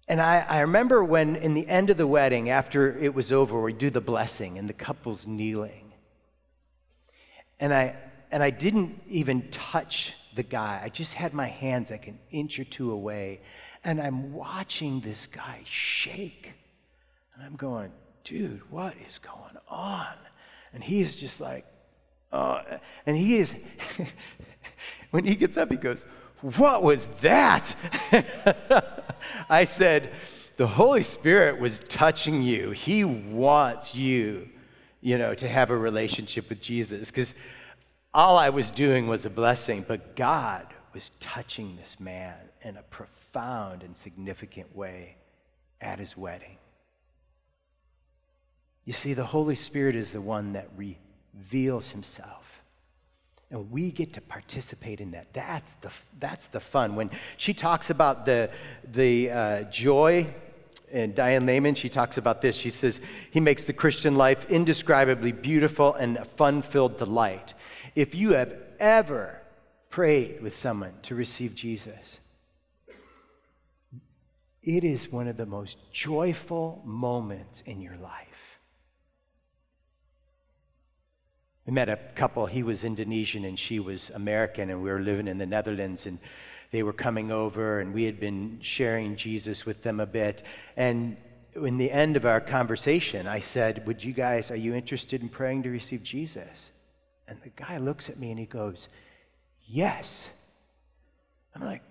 and 0.09 0.20
I, 0.20 0.46
I, 0.48 0.61
remember 0.61 1.02
when, 1.02 1.35
in 1.35 1.55
the 1.55 1.66
end 1.66 1.90
of 1.90 1.96
the 1.96 2.07
wedding, 2.07 2.48
after 2.48 2.96
it 2.96 3.12
was 3.12 3.33
over, 3.33 3.61
we 3.61 3.72
do 3.72 3.90
the 3.90 4.00
blessing 4.00 4.57
and 4.57 4.68
the 4.68 4.72
couple's 4.72 5.26
kneeling. 5.26 5.92
And 7.59 7.74
I, 7.74 7.96
and 8.30 8.42
I 8.42 8.50
didn't 8.50 9.02
even 9.08 9.48
touch 9.50 10.14
the 10.34 10.42
guy. 10.42 10.80
I 10.82 10.88
just 10.88 11.14
had 11.14 11.32
my 11.32 11.46
hands 11.46 11.90
like 11.90 12.06
an 12.06 12.18
inch 12.30 12.58
or 12.58 12.64
two 12.64 12.90
away. 12.90 13.40
And 13.84 14.00
I'm 14.00 14.32
watching 14.32 15.00
this 15.00 15.26
guy 15.26 15.62
shake. 15.64 16.52
And 17.34 17.44
I'm 17.44 17.56
going, 17.56 17.92
dude, 18.24 18.60
what 18.70 18.94
is 19.08 19.18
going 19.18 19.56
on? 19.68 20.14
And 20.72 20.82
he 20.82 21.00
is 21.00 21.14
just 21.14 21.40
like, 21.40 21.64
uh, 22.32 22.62
and 23.06 23.16
he 23.16 23.36
is, 23.36 23.54
when 25.10 25.24
he 25.24 25.34
gets 25.34 25.56
up, 25.56 25.70
he 25.70 25.76
goes, 25.76 26.04
What 26.42 26.82
was 26.82 27.06
that? 27.20 27.74
I 29.48 29.64
said, 29.64 30.12
The 30.56 30.66
Holy 30.66 31.02
Spirit 31.02 31.60
was 31.60 31.80
touching 31.80 32.42
you. 32.42 32.72
He 32.72 33.04
wants 33.04 33.94
you 33.94 34.48
you 35.06 35.16
know, 35.16 35.34
to 35.34 35.46
have 35.46 35.70
a 35.70 35.76
relationship 35.76 36.48
with 36.48 36.60
Jesus. 36.60 37.12
Because 37.12 37.36
all 38.16 38.38
I 38.38 38.48
was 38.48 38.70
doing 38.70 39.09
was 39.09 39.26
a 39.26 39.31
blessing, 39.31 39.85
but 39.87 40.16
God 40.16 40.66
was 40.94 41.12
touching 41.20 41.76
this 41.76 42.00
man 42.00 42.35
in 42.62 42.79
a 42.79 42.83
profound 42.85 43.83
and 43.83 43.94
significant 43.94 44.74
way 44.74 45.16
at 45.83 45.98
his 45.98 46.16
wedding. 46.16 46.57
You 48.87 48.94
see, 48.94 49.12
the 49.12 49.26
Holy 49.26 49.55
Spirit 49.55 49.96
is 49.96 50.12
the 50.12 50.22
one 50.22 50.55
that 50.55 50.70
reveals 50.79 51.90
himself. 51.90 52.62
And 53.50 53.70
we 53.70 53.90
get 53.90 54.14
to 54.14 54.22
participate 54.22 55.02
in 55.02 55.11
that. 55.11 55.35
That's 55.35 55.74
the, 55.74 55.90
that's 56.18 56.48
the 56.48 56.59
fun. 56.59 56.96
When 56.96 57.11
she 57.37 57.52
talks 57.52 57.90
about 57.90 58.24
the, 58.24 58.48
the 58.92 59.31
uh, 59.31 59.62
joy 59.64 60.26
and 60.90 61.14
Diane 61.14 61.44
Leman, 61.44 61.74
she 61.74 61.90
talks 61.90 62.16
about 62.16 62.40
this. 62.40 62.57
She 62.57 62.70
says, 62.70 62.98
He 63.31 63.40
makes 63.40 63.64
the 63.64 63.74
Christian 63.74 64.14
life 64.14 64.46
indescribably 64.48 65.33
beautiful 65.33 65.92
and 65.92 66.16
a 66.16 66.24
fun 66.24 66.62
filled 66.62 66.96
delight. 66.96 67.52
If 67.96 68.14
you 68.14 68.35
have 68.35 68.54
ever 68.78 69.40
prayed 69.88 70.42
with 70.42 70.54
someone 70.54 70.92
to 71.02 71.14
receive 71.14 71.54
Jesus, 71.54 72.20
it 74.62 74.85
is 74.85 75.11
one 75.11 75.28
of 75.28 75.38
the 75.38 75.46
most 75.46 75.78
joyful 75.92 76.82
moments 76.85 77.62
in 77.62 77.80
your 77.80 77.96
life. 77.96 78.61
We 81.64 81.72
met 81.72 81.88
a 81.88 81.98
couple, 82.14 82.44
he 82.44 82.62
was 82.62 82.85
Indonesian 82.85 83.46
and 83.46 83.59
she 83.59 83.80
was 83.80 84.11
American, 84.11 84.68
and 84.68 84.82
we 84.82 84.90
were 84.90 85.00
living 85.00 85.26
in 85.26 85.38
the 85.38 85.46
Netherlands. 85.46 86.04
And 86.04 86.18
they 86.72 86.82
were 86.82 86.92
coming 86.92 87.32
over, 87.32 87.80
and 87.80 87.94
we 87.94 88.04
had 88.04 88.20
been 88.20 88.59
sharing 88.61 89.16
Jesus 89.16 89.64
with 89.64 89.82
them 89.82 90.00
a 90.00 90.06
bit. 90.06 90.42
And 90.76 91.16
in 91.54 91.78
the 91.78 91.90
end 91.90 92.16
of 92.16 92.26
our 92.26 92.42
conversation, 92.42 93.26
I 93.26 93.40
said, 93.40 93.87
Would 93.87 94.04
you 94.04 94.12
guys, 94.12 94.50
are 94.50 94.56
you 94.56 94.74
interested 94.74 95.22
in 95.22 95.30
praying 95.30 95.62
to 95.62 95.70
receive 95.70 96.02
Jesus? 96.02 96.72
And 97.28 97.38
the 97.42 97.50
guy 97.50 97.78
looks 97.78 98.08
at 98.08 98.18
me 98.18 98.30
and 98.30 98.38
he 98.38 98.46
goes, 98.46 98.88
Yes. 99.66 100.30
I'm 101.54 101.62
like, 101.62 101.82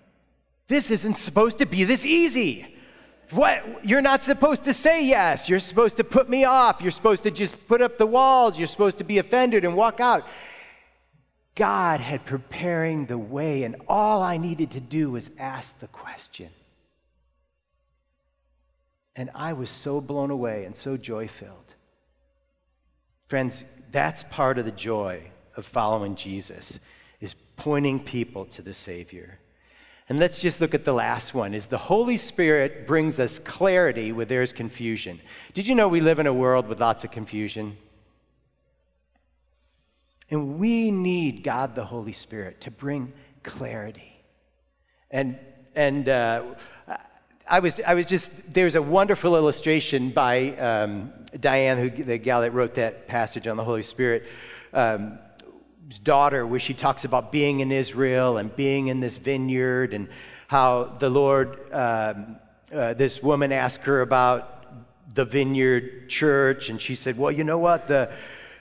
This 0.67 0.91
isn't 0.91 1.17
supposed 1.17 1.57
to 1.59 1.65
be 1.65 1.83
this 1.83 2.05
easy. 2.05 2.75
What? 3.31 3.85
You're 3.85 4.01
not 4.01 4.23
supposed 4.23 4.65
to 4.65 4.73
say 4.73 5.05
yes. 5.05 5.49
You're 5.49 5.59
supposed 5.59 5.97
to 5.97 6.03
put 6.03 6.29
me 6.29 6.43
off. 6.43 6.81
You're 6.81 6.91
supposed 6.91 7.23
to 7.23 7.31
just 7.31 7.67
put 7.67 7.81
up 7.81 7.97
the 7.97 8.05
walls. 8.05 8.57
You're 8.57 8.67
supposed 8.67 8.99
to 8.99 9.03
be 9.03 9.17
offended 9.17 9.65
and 9.65 9.75
walk 9.75 9.99
out. 9.99 10.25
God 11.55 12.01
had 12.01 12.25
preparing 12.25 13.05
the 13.05 13.17
way, 13.17 13.63
and 13.63 13.77
all 13.87 14.21
I 14.21 14.37
needed 14.37 14.71
to 14.71 14.81
do 14.81 15.09
was 15.09 15.31
ask 15.39 15.79
the 15.79 15.87
question. 15.87 16.49
And 19.15 19.29
I 19.33 19.53
was 19.53 19.69
so 19.69 20.01
blown 20.01 20.29
away 20.29 20.65
and 20.65 20.75
so 20.75 20.97
joy 20.97 21.27
filled. 21.27 21.75
Friends, 23.27 23.63
that's 23.91 24.23
part 24.23 24.57
of 24.57 24.65
the 24.65 24.71
joy 24.71 25.23
of 25.55 25.65
following 25.65 26.15
Jesus 26.15 26.79
is 27.19 27.33
pointing 27.57 27.99
people 27.99 28.45
to 28.45 28.61
the 28.61 28.73
Savior. 28.73 29.39
And 30.07 30.19
let's 30.19 30.39
just 30.39 30.61
look 30.61 30.75
at 30.75 30.85
the 30.85 30.93
last 30.93 31.33
one 31.33 31.55
is 31.55 31.67
the 31.67 31.77
Holy 31.77 32.17
Spirit 32.17 32.85
brings 32.85 33.19
us 33.19 33.39
clarity 33.39 34.11
where 34.11 34.25
there's 34.25 34.53
confusion. 34.53 35.19
Did 35.53 35.67
you 35.67 35.73
know 35.73 35.88
we 35.88 36.01
live 36.01 36.19
in 36.19 36.27
a 36.27 36.33
world 36.33 36.67
with 36.67 36.79
lots 36.79 37.03
of 37.03 37.09
confusion? 37.09 37.77
And 40.29 40.59
we 40.59 40.91
need 40.91 41.43
God 41.43 41.73
the 41.73 41.85
Holy 41.85 42.11
Spirit 42.11 42.61
to 42.61 42.71
bring 42.71 43.13
clarity. 43.43 44.23
And 45.09 45.39
and 45.75 46.07
uh, 46.07 46.43
I 47.47 47.60
was 47.60 47.79
I 47.86 47.93
was 47.93 48.08
just 48.08 48.53
there's 48.53 48.73
a 48.73 48.81
wonderful 48.81 49.36
illustration 49.36 50.10
by 50.10 50.55
um, 50.58 51.13
Diane, 51.39 51.77
who, 51.77 52.03
the 52.03 52.17
gal 52.17 52.41
that 52.41 52.51
wrote 52.53 52.73
that 52.75 53.08
passage 53.08 53.45
on 53.47 53.55
the 53.55 53.63
Holy 53.63 53.84
Spirit. 53.84 54.23
Um, 54.73 55.19
daughter, 56.03 56.47
where 56.47 56.60
she 56.60 56.73
talks 56.73 57.05
about 57.05 57.31
being 57.31 57.60
in 57.60 57.71
Israel 57.71 58.38
and 58.38 58.55
being 58.55 58.88
in 58.88 58.99
this 58.99 59.17
vineyard, 59.17 59.93
and 59.93 60.08
how 60.47 60.95
the 60.97 61.10
Lord, 61.10 61.71
um, 61.71 62.38
uh, 62.73 62.95
this 62.95 63.21
woman 63.21 63.51
asked 63.51 63.81
her 63.81 64.01
about 64.01 65.13
the 65.13 65.23
vineyard 65.23 66.10
church, 66.10 66.69
and 66.69 66.81
she 66.81 66.95
said, 66.95 67.15
Well, 67.15 67.31
you 67.31 67.43
know 67.43 67.60
what? 67.60 67.88
The, 67.88 68.12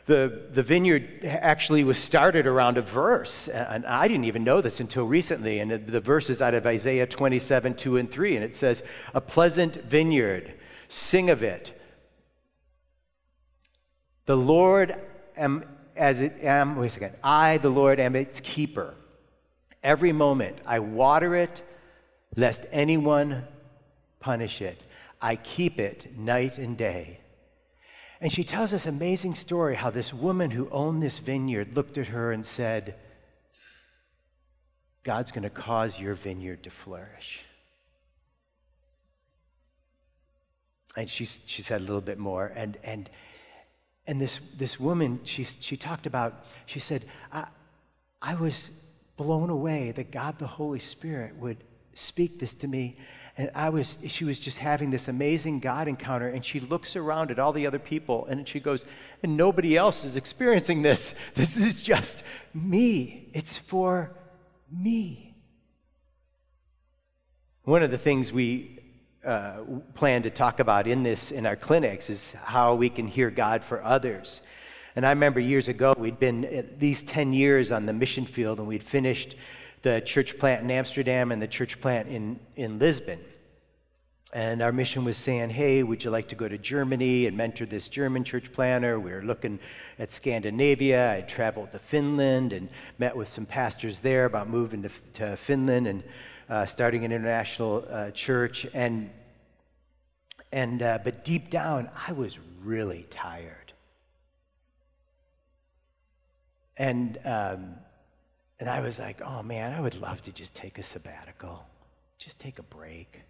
the, 0.07 0.49
the 0.51 0.62
vineyard 0.62 1.25
actually 1.25 1.83
was 1.83 1.99
started 1.99 2.47
around 2.47 2.77
a 2.77 2.83
verse, 2.83 3.49
and 3.49 3.87
I 3.87 4.07
didn't 4.07 4.27
even 4.27 4.45
know 4.45 4.61
this 4.61 4.81
until 4.81 5.07
recently. 5.07 5.61
And 5.61 5.87
the 5.87 6.01
verse 6.01 6.29
is 6.29 6.43
out 6.43 6.53
of 6.55 6.67
Isaiah 6.67 7.07
27 7.07 7.75
2 7.75 7.97
and 7.97 8.11
3, 8.11 8.37
and 8.37 8.45
it 8.45 8.57
says, 8.57 8.83
A 9.14 9.21
pleasant 9.21 9.77
vineyard, 9.85 10.55
sing 10.88 11.31
of 11.31 11.43
it. 11.43 11.81
The 14.27 14.37
Lord 14.37 14.95
am 15.37 15.64
as 15.97 16.21
it 16.21 16.43
am, 16.43 16.77
wait 16.77 16.88
a 16.88 16.90
second, 16.90 17.14
I, 17.23 17.59
the 17.59 17.71
Lord, 17.71 18.01
am 18.01 18.17
its 18.17 18.40
keeper. 18.40 18.95
Every 19.83 20.12
moment 20.12 20.59
I 20.67 20.79
water 20.81 21.37
it, 21.37 21.62
lest 22.37 22.67
anyone 22.73 23.47
punish 24.21 24.61
it. 24.61 24.83
I 25.21 25.37
keep 25.37 25.79
it 25.79 26.17
night 26.17 26.59
and 26.59 26.77
day. 26.77 27.21
And 28.24 28.32
she 28.32 28.42
tells 28.42 28.70
this 28.70 28.87
amazing 28.87 29.34
story 29.34 29.76
how 29.76 29.90
this 29.90 30.14
woman 30.14 30.50
who 30.50 30.70
owned 30.70 31.02
this 31.02 31.18
vineyard 31.18 31.76
looked 31.76 31.98
at 31.98 32.06
her 32.06 32.32
and 32.32 32.44
said, 32.44 32.94
God's 35.02 35.30
going 35.30 35.42
to 35.42 35.50
cause 35.50 36.00
your 36.00 36.14
vineyard 36.14 36.62
to 36.62 36.70
flourish. 36.70 37.44
And 40.96 41.06
she, 41.06 41.26
she 41.26 41.60
said 41.60 41.82
a 41.82 41.84
little 41.84 42.00
bit 42.00 42.18
more. 42.18 42.50
And, 42.56 42.78
and 42.82 43.10
and 44.06 44.22
this, 44.22 44.40
this 44.56 44.80
woman, 44.80 45.20
she, 45.24 45.44
she 45.44 45.76
talked 45.76 46.06
about, 46.06 46.46
she 46.64 46.78
said, 46.78 47.04
I, 47.30 47.46
I 48.22 48.37
was 48.37 48.70
blown 49.18 49.50
away 49.50 49.92
that 49.92 50.10
God 50.10 50.38
the 50.38 50.46
Holy 50.46 50.78
Spirit 50.78 51.37
would 51.37 51.58
speak 51.92 52.38
this 52.38 52.54
to 52.54 52.68
me. 52.68 52.96
And 53.37 53.51
I 53.55 53.68
was, 53.68 53.99
she 54.07 54.25
was 54.25 54.38
just 54.38 54.59
having 54.59 54.90
this 54.90 55.09
amazing 55.09 55.59
God 55.59 55.88
encounter. 55.88 56.29
And 56.29 56.44
she 56.44 56.61
looks 56.61 56.94
around 56.94 57.31
at 57.33 57.38
all 57.38 57.53
the 57.53 57.66
other 57.66 57.81
people 57.81 58.27
and 58.27 58.47
she 58.47 58.61
goes, 58.61 58.87
and 59.23 59.37
nobody 59.37 59.77
else 59.77 60.05
is 60.05 60.16
experiencing 60.16 60.83
this. 60.83 61.14
This 61.35 61.57
is 61.57 61.83
just 61.83 62.23
me. 62.53 63.29
It's 63.33 63.57
for 63.57 64.12
me. 64.70 65.35
One 67.64 67.83
of 67.83 67.90
the 67.90 67.99
things 67.99 68.33
we 68.33 68.79
uh, 69.25 69.62
plan 69.94 70.23
to 70.23 70.31
talk 70.31 70.61
about 70.61 70.87
in 70.87 71.03
this 71.03 71.33
in 71.33 71.47
our 71.47 71.57
clinics 71.57 72.11
is 72.11 72.33
how 72.33 72.75
we 72.75 72.88
can 72.90 73.09
hear 73.09 73.31
God 73.31 73.64
for 73.64 73.83
others. 73.83 74.42
And 74.97 75.05
I 75.05 75.11
remember 75.11 75.40
years 75.40 75.66
ago, 75.66 75.94
we'd 75.99 76.20
been 76.20 76.44
at 76.44 76.81
least 76.81 77.09
10 77.09 77.33
years 77.33 77.73
on 77.73 77.87
the 77.87 77.92
mission 77.92 78.27
field, 78.27 78.59
and 78.59 78.68
we'd 78.68 78.83
finished 78.83 79.35
the 79.85 80.03
church 80.05 80.37
plant 80.38 80.64
in 80.64 80.70
Amsterdam 80.70 81.31
and 81.31 81.40
the 81.40 81.47
church 81.47 81.81
plant 81.81 82.09
in, 82.09 82.40
in 82.57 82.81
Lisbon. 82.81 83.20
And 84.33 84.62
our 84.62 84.73
mission 84.73 85.05
was 85.05 85.16
saying, 85.16 85.51
hey, 85.51 85.85
would 85.85 86.03
you 86.03 86.11
like 86.11 86.27
to 86.31 86.35
go 86.35 86.49
to 86.49 86.59
Germany 86.59 87.27
and 87.27 87.37
mentor 87.37 87.66
this 87.66 87.88
German 87.88 88.25
church 88.25 88.51
planter? 88.51 88.99
We 88.99 89.12
were 89.12 89.23
looking 89.23 89.61
at 90.01 90.11
Scandinavia. 90.11 91.14
I 91.14 91.20
traveled 91.20 91.70
to 91.70 91.79
Finland 91.79 92.53
and 92.53 92.68
met 92.99 93.16
with 93.16 93.29
some 93.29 93.47
pastors 93.47 94.01
there 94.01 94.25
about 94.25 94.49
moving 94.49 94.83
to, 94.83 94.90
to 95.12 95.37
Finland. 95.37 95.87
And 95.87 96.03
uh, 96.49 96.66
starting 96.66 97.05
an 97.05 97.12
international 97.12 97.87
uh, 97.90 98.11
church, 98.11 98.66
and 98.75 99.11
and 100.53 100.83
uh, 100.83 100.99
but 101.03 101.25
deep 101.25 101.51
down, 101.51 101.90
I 102.07 102.12
was 102.12 102.38
really 102.62 103.07
tired, 103.11 103.73
and 106.77 107.18
um, 107.25 107.75
and 108.64 108.70
I 108.70 108.81
was 108.81 108.98
like, 108.98 109.20
oh 109.20 109.42
man, 109.42 109.74
I 109.74 109.81
would 109.83 110.00
love 110.00 110.22
to 110.22 110.33
just 110.33 110.55
take 110.55 110.79
a 110.79 110.83
sabbatical, 110.83 111.66
just 112.16 112.40
take 112.40 112.59
a 112.59 112.62
break, 112.62 113.20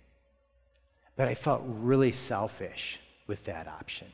but 1.17 1.27
I 1.27 1.35
felt 1.35 1.63
really 1.67 2.13
selfish 2.13 3.01
with 3.27 3.43
that 3.47 3.67
option. 3.67 4.07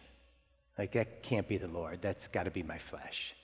Like 0.79 0.93
that 0.93 1.23
can't 1.23 1.47
be 1.47 1.59
the 1.59 1.69
Lord. 1.69 1.99
That's 2.01 2.27
got 2.27 2.45
to 2.45 2.51
be 2.51 2.63
my 2.63 2.79
flesh. 2.79 3.35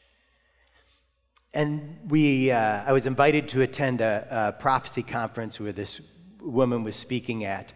And 1.53 1.99
we, 2.09 2.51
uh, 2.51 2.83
I 2.87 2.93
was 2.93 3.07
invited 3.07 3.47
to 3.51 3.61
attend 3.61 4.01
a, 4.01 4.27
a, 4.31 4.53
prophecy 4.59 5.03
conference 5.03 5.61
where 5.61 5.73
this 5.73 6.01
woman 6.41 6.83
was 6.83 6.97
speaking 6.97 7.45
at. 7.45 7.75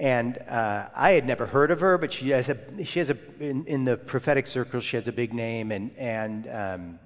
And 0.00 0.36
uh, 0.48 0.88
I 0.96 1.12
had 1.12 1.28
never 1.28 1.46
heard 1.46 1.70
of 1.70 1.78
her, 1.78 1.96
but 1.96 2.12
she 2.12 2.30
has 2.30 2.48
a, 2.48 2.58
she 2.84 2.98
has 2.98 3.10
a 3.10 3.16
in, 3.38 3.66
in 3.66 3.84
the 3.84 3.96
prophetic 3.96 4.48
circle, 4.48 4.80
she 4.80 4.96
has 4.96 5.06
a 5.06 5.12
big 5.12 5.32
name. 5.32 5.70
And, 5.70 5.96
and 5.96 6.48
um, 6.48 6.98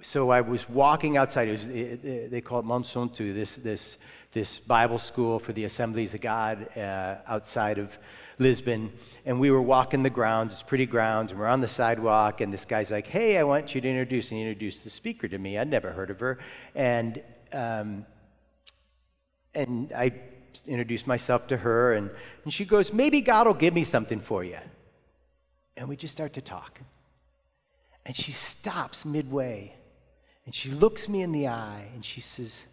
so 0.00 0.30
I 0.30 0.40
was 0.40 0.68
walking 0.68 1.16
outside. 1.16 1.48
It 1.48 1.52
was, 1.52 1.68
it, 1.68 2.30
they 2.30 2.40
call 2.40 2.60
it 2.60 2.64
Monsanto, 2.64 3.34
this, 3.34 3.56
this, 3.56 3.98
this 4.32 4.58
Bible 4.58 4.98
school 4.98 5.38
for 5.38 5.52
the 5.52 5.64
Assemblies 5.64 6.14
of 6.14 6.20
God 6.20 6.76
uh, 6.76 7.16
outside 7.26 7.78
of 7.78 7.98
Lisbon, 8.38 8.92
and 9.24 9.38
we 9.38 9.50
were 9.50 9.62
walking 9.62 10.02
the 10.02 10.10
grounds. 10.10 10.52
It's 10.52 10.62
pretty 10.62 10.86
grounds, 10.86 11.30
and 11.30 11.40
we're 11.40 11.46
on 11.46 11.60
the 11.60 11.68
sidewalk, 11.68 12.40
and 12.40 12.52
this 12.52 12.64
guy's 12.64 12.90
like, 12.90 13.06
"Hey, 13.06 13.38
I 13.38 13.42
want 13.44 13.74
you 13.74 13.80
to 13.80 13.88
introduce." 13.88 14.30
And 14.30 14.40
he 14.40 14.46
introduced 14.46 14.84
the 14.84 14.90
speaker 14.90 15.28
to 15.28 15.38
me. 15.38 15.58
I'd 15.58 15.68
never 15.68 15.92
heard 15.92 16.10
of 16.10 16.20
her, 16.20 16.38
and 16.74 17.22
um, 17.52 18.06
and 19.54 19.92
I 19.94 20.12
introduced 20.66 21.06
myself 21.06 21.46
to 21.48 21.58
her, 21.58 21.92
and, 21.92 22.10
and 22.44 22.52
she 22.52 22.64
goes, 22.64 22.92
"Maybe 22.92 23.20
God 23.20 23.46
will 23.46 23.54
give 23.54 23.74
me 23.74 23.84
something 23.84 24.20
for 24.20 24.42
you." 24.42 24.58
And 25.76 25.88
we 25.88 25.96
just 25.96 26.12
start 26.12 26.32
to 26.34 26.40
talk, 26.40 26.80
and 28.04 28.16
she 28.16 28.32
stops 28.32 29.04
midway, 29.04 29.74
and 30.44 30.54
she 30.54 30.70
looks 30.70 31.08
me 31.08 31.22
in 31.22 31.32
the 31.32 31.48
eye, 31.48 31.88
and 31.94 32.04
she 32.04 32.20
says, 32.20 32.66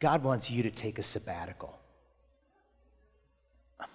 "God 0.00 0.22
wants 0.24 0.50
you 0.50 0.62
to 0.62 0.70
take 0.70 0.98
a 0.98 1.02
sabbatical." 1.02 1.78
I'm 3.78 3.88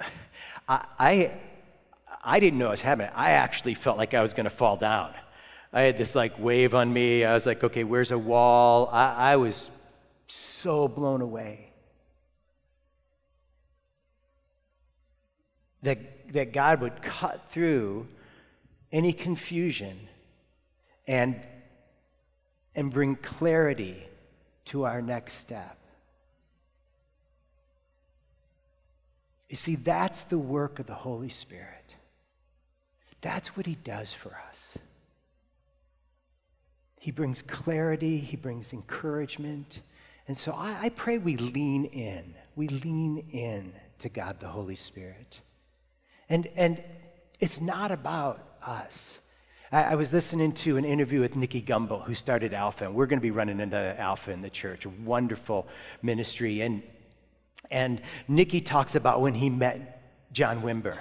like, 0.00 0.10
I, 0.98 1.32
I 2.22 2.40
didn't 2.40 2.58
know 2.58 2.68
it 2.68 2.70
was 2.70 2.82
happening. 2.82 3.10
I 3.14 3.30
actually 3.30 3.74
felt 3.74 3.98
like 3.98 4.14
I 4.14 4.22
was 4.22 4.34
going 4.34 4.44
to 4.44 4.50
fall 4.50 4.76
down. 4.76 5.14
I 5.72 5.82
had 5.82 5.98
this 5.98 6.14
like 6.14 6.38
wave 6.38 6.74
on 6.74 6.92
me. 6.92 7.24
I 7.24 7.34
was 7.34 7.46
like, 7.46 7.62
okay, 7.62 7.84
where's 7.84 8.10
a 8.10 8.18
wall? 8.18 8.88
I, 8.92 9.32
I 9.32 9.36
was 9.36 9.70
so 10.26 10.88
blown 10.88 11.20
away. 11.20 11.72
That, 15.82 16.32
that 16.32 16.52
God 16.52 16.80
would 16.82 17.00
cut 17.00 17.50
through 17.50 18.06
any 18.92 19.12
confusion 19.12 20.08
and, 21.06 21.40
and 22.74 22.92
bring 22.92 23.16
clarity 23.16 24.06
to 24.66 24.84
our 24.84 25.02
next 25.02 25.34
step. 25.34 25.76
You 29.48 29.56
see, 29.56 29.74
that's 29.74 30.22
the 30.22 30.38
work 30.38 30.78
of 30.78 30.86
the 30.86 30.94
Holy 30.94 31.28
Spirit. 31.28 31.96
That's 33.20 33.56
what 33.56 33.66
He 33.66 33.74
does 33.74 34.14
for 34.14 34.38
us. 34.48 34.78
He 37.00 37.10
brings 37.10 37.42
clarity, 37.42 38.18
He 38.18 38.36
brings 38.36 38.72
encouragement. 38.72 39.80
And 40.28 40.38
so 40.38 40.52
I, 40.52 40.78
I, 40.82 40.88
pray 40.90 41.18
we 41.18 41.36
lean 41.36 41.86
in. 41.86 42.34
We 42.54 42.68
lean 42.68 43.24
in 43.32 43.72
to 43.98 44.08
God 44.08 44.38
the 44.38 44.46
Holy 44.46 44.76
Spirit. 44.76 45.40
And, 46.28 46.46
and 46.54 46.80
it's 47.40 47.60
not 47.60 47.90
about 47.90 48.58
us. 48.64 49.18
I, 49.72 49.82
I 49.82 49.94
was 49.94 50.12
listening 50.12 50.52
to 50.52 50.76
an 50.76 50.84
interview 50.84 51.20
with 51.20 51.36
Nicky 51.36 51.62
Gumbel, 51.62 52.04
who 52.04 52.14
started 52.14 52.54
Alpha, 52.54 52.84
and 52.84 52.94
we're 52.94 53.06
going 53.06 53.18
to 53.18 53.22
be 53.22 53.30
running 53.30 53.60
into 53.60 54.00
Alpha 54.00 54.30
in 54.30 54.42
the 54.42 54.50
church, 54.50 54.84
a 54.84 54.88
wonderful 54.88 55.68
ministry. 56.02 56.60
And 56.60 56.82
and 57.70 58.00
Nicky 58.26 58.60
talks 58.60 58.94
about 58.94 59.20
when 59.20 59.34
he 59.34 59.48
met 59.48 60.02
John 60.32 60.62
Wimber. 60.62 60.96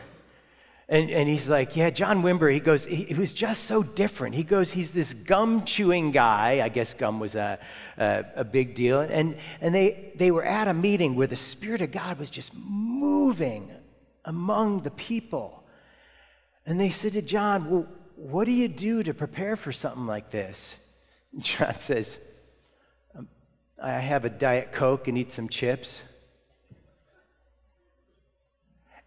And, 0.88 1.12
and 1.12 1.30
he's 1.30 1.48
like, 1.48 1.76
Yeah, 1.76 1.92
John 1.92 2.24
Wimber, 2.24 2.52
he 2.52 2.60
goes, 2.60 2.86
he, 2.86 3.04
he 3.06 3.14
was 3.14 3.32
just 3.32 3.66
so 3.66 3.84
different. 3.84 4.36
He 4.36 4.44
goes, 4.44 4.72
He's 4.72 4.92
this 4.92 5.14
gum 5.14 5.64
chewing 5.66 6.12
guy. 6.12 6.62
I 6.64 6.70
guess 6.70 6.94
gum 6.94 7.20
was 7.20 7.36
a, 7.36 7.60
a, 7.98 8.26
a 8.38 8.44
big 8.44 8.74
deal. 8.74 9.02
And, 9.02 9.38
and 9.62 9.74
they, 9.74 10.14
they 10.16 10.32
were 10.32 10.44
at 10.44 10.68
a 10.68 10.74
meeting 10.74 11.16
where 11.16 11.28
the 11.28 11.36
Spirit 11.36 11.82
of 11.82 11.92
God 11.92 12.18
was 12.18 12.30
just 12.30 12.54
moving 12.56 13.72
among 14.26 14.82
the 14.82 14.92
people. 14.92 15.64
And 16.66 16.80
they 16.80 16.90
said 16.90 17.14
to 17.14 17.22
John, 17.22 17.70
Well, 17.70 17.88
what 18.20 18.46
do 18.46 18.52
you 18.52 18.68
do 18.68 19.02
to 19.02 19.14
prepare 19.14 19.56
for 19.56 19.72
something 19.72 20.06
like 20.06 20.30
this? 20.30 20.78
John 21.40 21.80
says, 21.80 22.20
um, 23.16 23.30
I 23.82 23.94
have 23.94 24.26
a 24.26 24.30
Diet 24.30 24.74
Coke 24.74 25.08
and 25.08 25.18
eat 25.18 25.32
some 25.32 25.48
chips. 25.48 26.04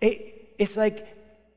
It, 0.01 0.55
it's 0.59 0.77
like, 0.77 1.07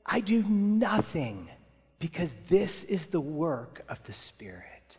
I 0.05 0.19
do 0.19 0.43
nothing 0.43 1.49
because 1.97 2.35
this 2.49 2.83
is 2.83 3.07
the 3.07 3.21
work 3.21 3.83
of 3.87 4.03
the 4.03 4.13
Spirit. 4.13 4.97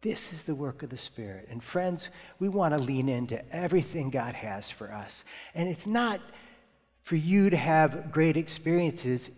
This 0.00 0.32
is 0.32 0.44
the 0.44 0.54
work 0.54 0.84
of 0.84 0.90
the 0.90 0.96
Spirit. 0.96 1.48
And 1.50 1.62
friends, 1.62 2.10
we 2.38 2.48
want 2.48 2.76
to 2.76 2.82
lean 2.82 3.08
into 3.08 3.44
everything 3.54 4.10
God 4.10 4.36
has 4.36 4.70
for 4.70 4.92
us. 4.92 5.24
And 5.56 5.68
it's 5.68 5.88
not 5.88 6.20
for 7.02 7.16
you 7.16 7.50
to 7.50 7.56
have 7.56 8.12
great 8.12 8.36
experiences. 8.36 9.32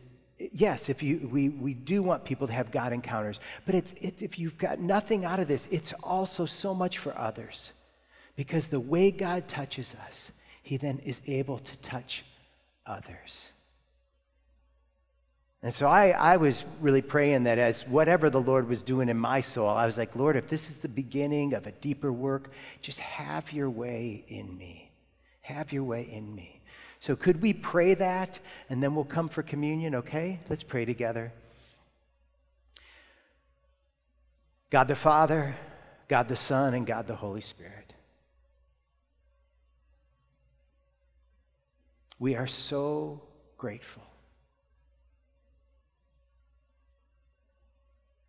Yes, 0.52 0.88
if 0.88 1.02
you, 1.02 1.28
we, 1.30 1.50
we 1.50 1.74
do 1.74 2.02
want 2.02 2.24
people 2.24 2.46
to 2.46 2.52
have 2.52 2.70
God 2.70 2.92
encounters, 2.92 3.40
but 3.66 3.74
it's, 3.74 3.94
it's, 4.00 4.22
if 4.22 4.38
you've 4.38 4.56
got 4.56 4.80
nothing 4.80 5.24
out 5.24 5.38
of 5.38 5.48
this, 5.48 5.68
it's 5.70 5.92
also 6.02 6.46
so 6.46 6.74
much 6.74 6.98
for 6.98 7.16
others. 7.18 7.72
Because 8.36 8.68
the 8.68 8.80
way 8.80 9.10
God 9.10 9.48
touches 9.48 9.94
us, 10.06 10.32
He 10.62 10.76
then 10.76 10.98
is 11.00 11.20
able 11.26 11.58
to 11.58 11.76
touch 11.78 12.24
others. 12.86 13.50
And 15.62 15.74
so 15.74 15.86
I, 15.86 16.10
I 16.10 16.36
was 16.38 16.64
really 16.80 17.02
praying 17.02 17.42
that 17.42 17.58
as 17.58 17.86
whatever 17.86 18.30
the 18.30 18.40
Lord 18.40 18.66
was 18.66 18.82
doing 18.82 19.10
in 19.10 19.18
my 19.18 19.42
soul, 19.42 19.68
I 19.68 19.84
was 19.84 19.98
like, 19.98 20.16
Lord, 20.16 20.36
if 20.36 20.48
this 20.48 20.70
is 20.70 20.78
the 20.78 20.88
beginning 20.88 21.52
of 21.52 21.66
a 21.66 21.72
deeper 21.72 22.10
work, 22.10 22.50
just 22.80 22.98
have 23.00 23.52
your 23.52 23.68
way 23.68 24.24
in 24.28 24.56
me. 24.56 24.90
Have 25.42 25.72
your 25.72 25.84
way 25.84 26.02
in 26.10 26.34
me. 26.34 26.59
So 27.00 27.16
could 27.16 27.40
we 27.40 27.54
pray 27.54 27.94
that 27.94 28.38
and 28.68 28.82
then 28.82 28.94
we'll 28.94 29.04
come 29.04 29.28
for 29.28 29.42
communion, 29.42 29.96
okay? 29.96 30.40
Let's 30.48 30.62
pray 30.62 30.84
together. 30.84 31.32
God 34.68 34.86
the 34.86 34.94
Father, 34.94 35.56
God 36.08 36.28
the 36.28 36.36
Son, 36.36 36.74
and 36.74 36.86
God 36.86 37.06
the 37.06 37.16
Holy 37.16 37.40
Spirit. 37.40 37.94
We 42.18 42.36
are 42.36 42.46
so 42.46 43.22
grateful 43.56 44.02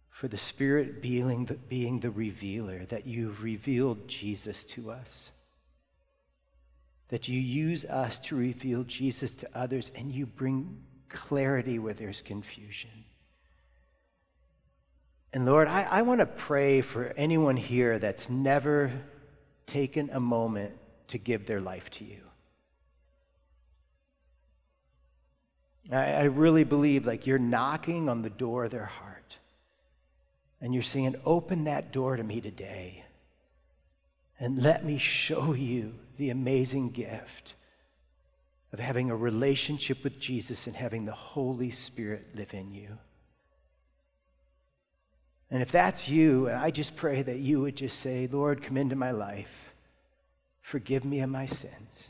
for 0.09 0.27
the 0.27 0.37
Spirit 0.37 1.01
being 1.01 1.45
the, 1.45 1.55
being 1.55 1.99
the 1.99 2.09
revealer, 2.09 2.85
that 2.85 3.05
you've 3.05 3.43
revealed 3.43 4.07
Jesus 4.07 4.63
to 4.65 4.91
us, 4.91 5.31
that 7.11 7.27
you 7.27 7.39
use 7.39 7.83
us 7.85 8.17
to 8.19 8.37
reveal 8.37 8.83
Jesus 8.83 9.35
to 9.35 9.49
others, 9.53 9.91
and 9.95 10.11
you 10.11 10.25
bring 10.25 10.81
clarity 11.09 11.77
where 11.77 11.93
there's 11.93 12.21
confusion. 12.21 12.89
And 15.33 15.45
Lord, 15.45 15.67
I, 15.67 15.83
I 15.83 16.01
want 16.01 16.21
to 16.21 16.25
pray 16.25 16.81
for 16.81 17.13
anyone 17.17 17.57
here 17.57 17.99
that's 17.99 18.29
never 18.29 18.91
taken 19.65 20.09
a 20.11 20.19
moment 20.21 20.71
to 21.09 21.17
give 21.17 21.45
their 21.45 21.61
life 21.61 21.89
to 21.91 22.05
you. 22.05 22.21
I, 25.91 26.13
I 26.13 26.23
really 26.23 26.63
believe 26.63 27.05
like 27.05 27.27
you're 27.27 27.39
knocking 27.39 28.07
on 28.07 28.21
the 28.21 28.29
door 28.29 28.65
of 28.65 28.71
their 28.71 28.85
heart. 28.85 29.37
And 30.61 30.73
you're 30.73 30.83
saying, 30.83 31.15
Open 31.25 31.65
that 31.65 31.91
door 31.91 32.15
to 32.15 32.23
me 32.23 32.39
today. 32.39 33.03
And 34.41 34.63
let 34.63 34.83
me 34.83 34.97
show 34.97 35.53
you 35.53 35.93
the 36.17 36.31
amazing 36.31 36.89
gift 36.89 37.53
of 38.73 38.79
having 38.79 39.11
a 39.11 39.15
relationship 39.15 40.03
with 40.03 40.19
Jesus 40.19 40.65
and 40.65 40.75
having 40.75 41.05
the 41.05 41.11
Holy 41.11 41.69
Spirit 41.69 42.35
live 42.35 42.51
in 42.55 42.71
you. 42.71 42.97
And 45.51 45.61
if 45.61 45.71
that's 45.71 46.09
you, 46.09 46.49
I 46.49 46.71
just 46.71 46.95
pray 46.95 47.21
that 47.21 47.37
you 47.37 47.61
would 47.61 47.75
just 47.75 47.99
say, 47.99 48.27
Lord, 48.31 48.63
come 48.63 48.77
into 48.77 48.95
my 48.95 49.11
life. 49.11 49.75
Forgive 50.61 51.05
me 51.05 51.19
of 51.19 51.29
my 51.29 51.45
sins. 51.45 52.07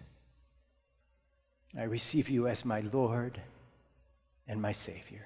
I 1.77 1.83
receive 1.83 2.29
you 2.29 2.47
as 2.47 2.63
my 2.63 2.79
Lord 2.79 3.41
and 4.47 4.61
my 4.61 4.71
Savior. 4.71 5.25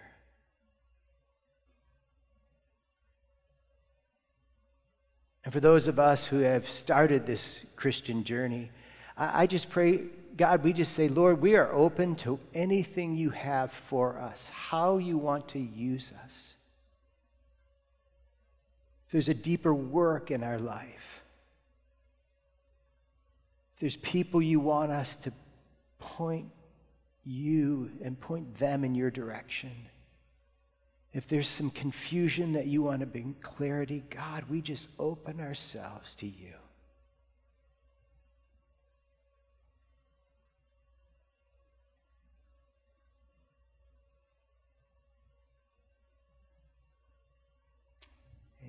And 5.46 5.54
for 5.54 5.60
those 5.60 5.88
of 5.88 6.00
us 6.00 6.26
who 6.26 6.40
have 6.40 6.70
started 6.70 7.26
this 7.26 7.66
Christian 7.76 8.24
journey, 8.24 8.72
I, 9.16 9.44
I 9.44 9.48
just 9.48 9.70
pray, 9.70 10.02
God, 10.36 10.64
we 10.64 10.74
just 10.74 10.94
say, 10.94 11.08
Lord, 11.08 11.40
we 11.40 11.56
are 11.56 11.72
open 11.72 12.16
to 12.18 12.40
anything 12.54 13.16
you 13.16 13.30
have 13.30 13.72
for 13.72 14.18
us, 14.18 14.50
how 14.50 14.98
you 14.98 15.20
want 15.20 15.48
to 15.50 15.60
use 15.60 16.12
us. 16.24 16.56
If 19.06 19.12
there's 19.12 19.30
a 19.30 19.36
deeper 19.36 19.74
work 19.74 20.32
in 20.32 20.44
our 20.44 20.58
life, 20.58 21.22
if 23.76 23.82
there's 23.82 23.98
people 23.98 24.42
you 24.42 24.60
want 24.60 24.92
us 24.92 25.16
to 25.18 25.32
point 26.00 26.50
you 27.24 27.92
and 28.04 28.20
point 28.20 28.58
them 28.58 28.84
in 28.84 28.96
your 28.96 29.12
direction. 29.12 29.72
If 31.16 31.30
there's 31.30 31.48
some 31.48 31.70
confusion 31.70 32.52
that 32.54 32.68
you 32.68 32.82
want 32.82 33.00
to 33.00 33.06
bring 33.06 33.38
clarity, 33.40 34.04
God, 34.10 34.44
we 34.50 34.62
just 34.62 34.90
open 35.00 35.40
ourselves 35.40 36.14
to 36.16 36.28
you. 36.28 36.52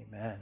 Amen. 0.01 0.39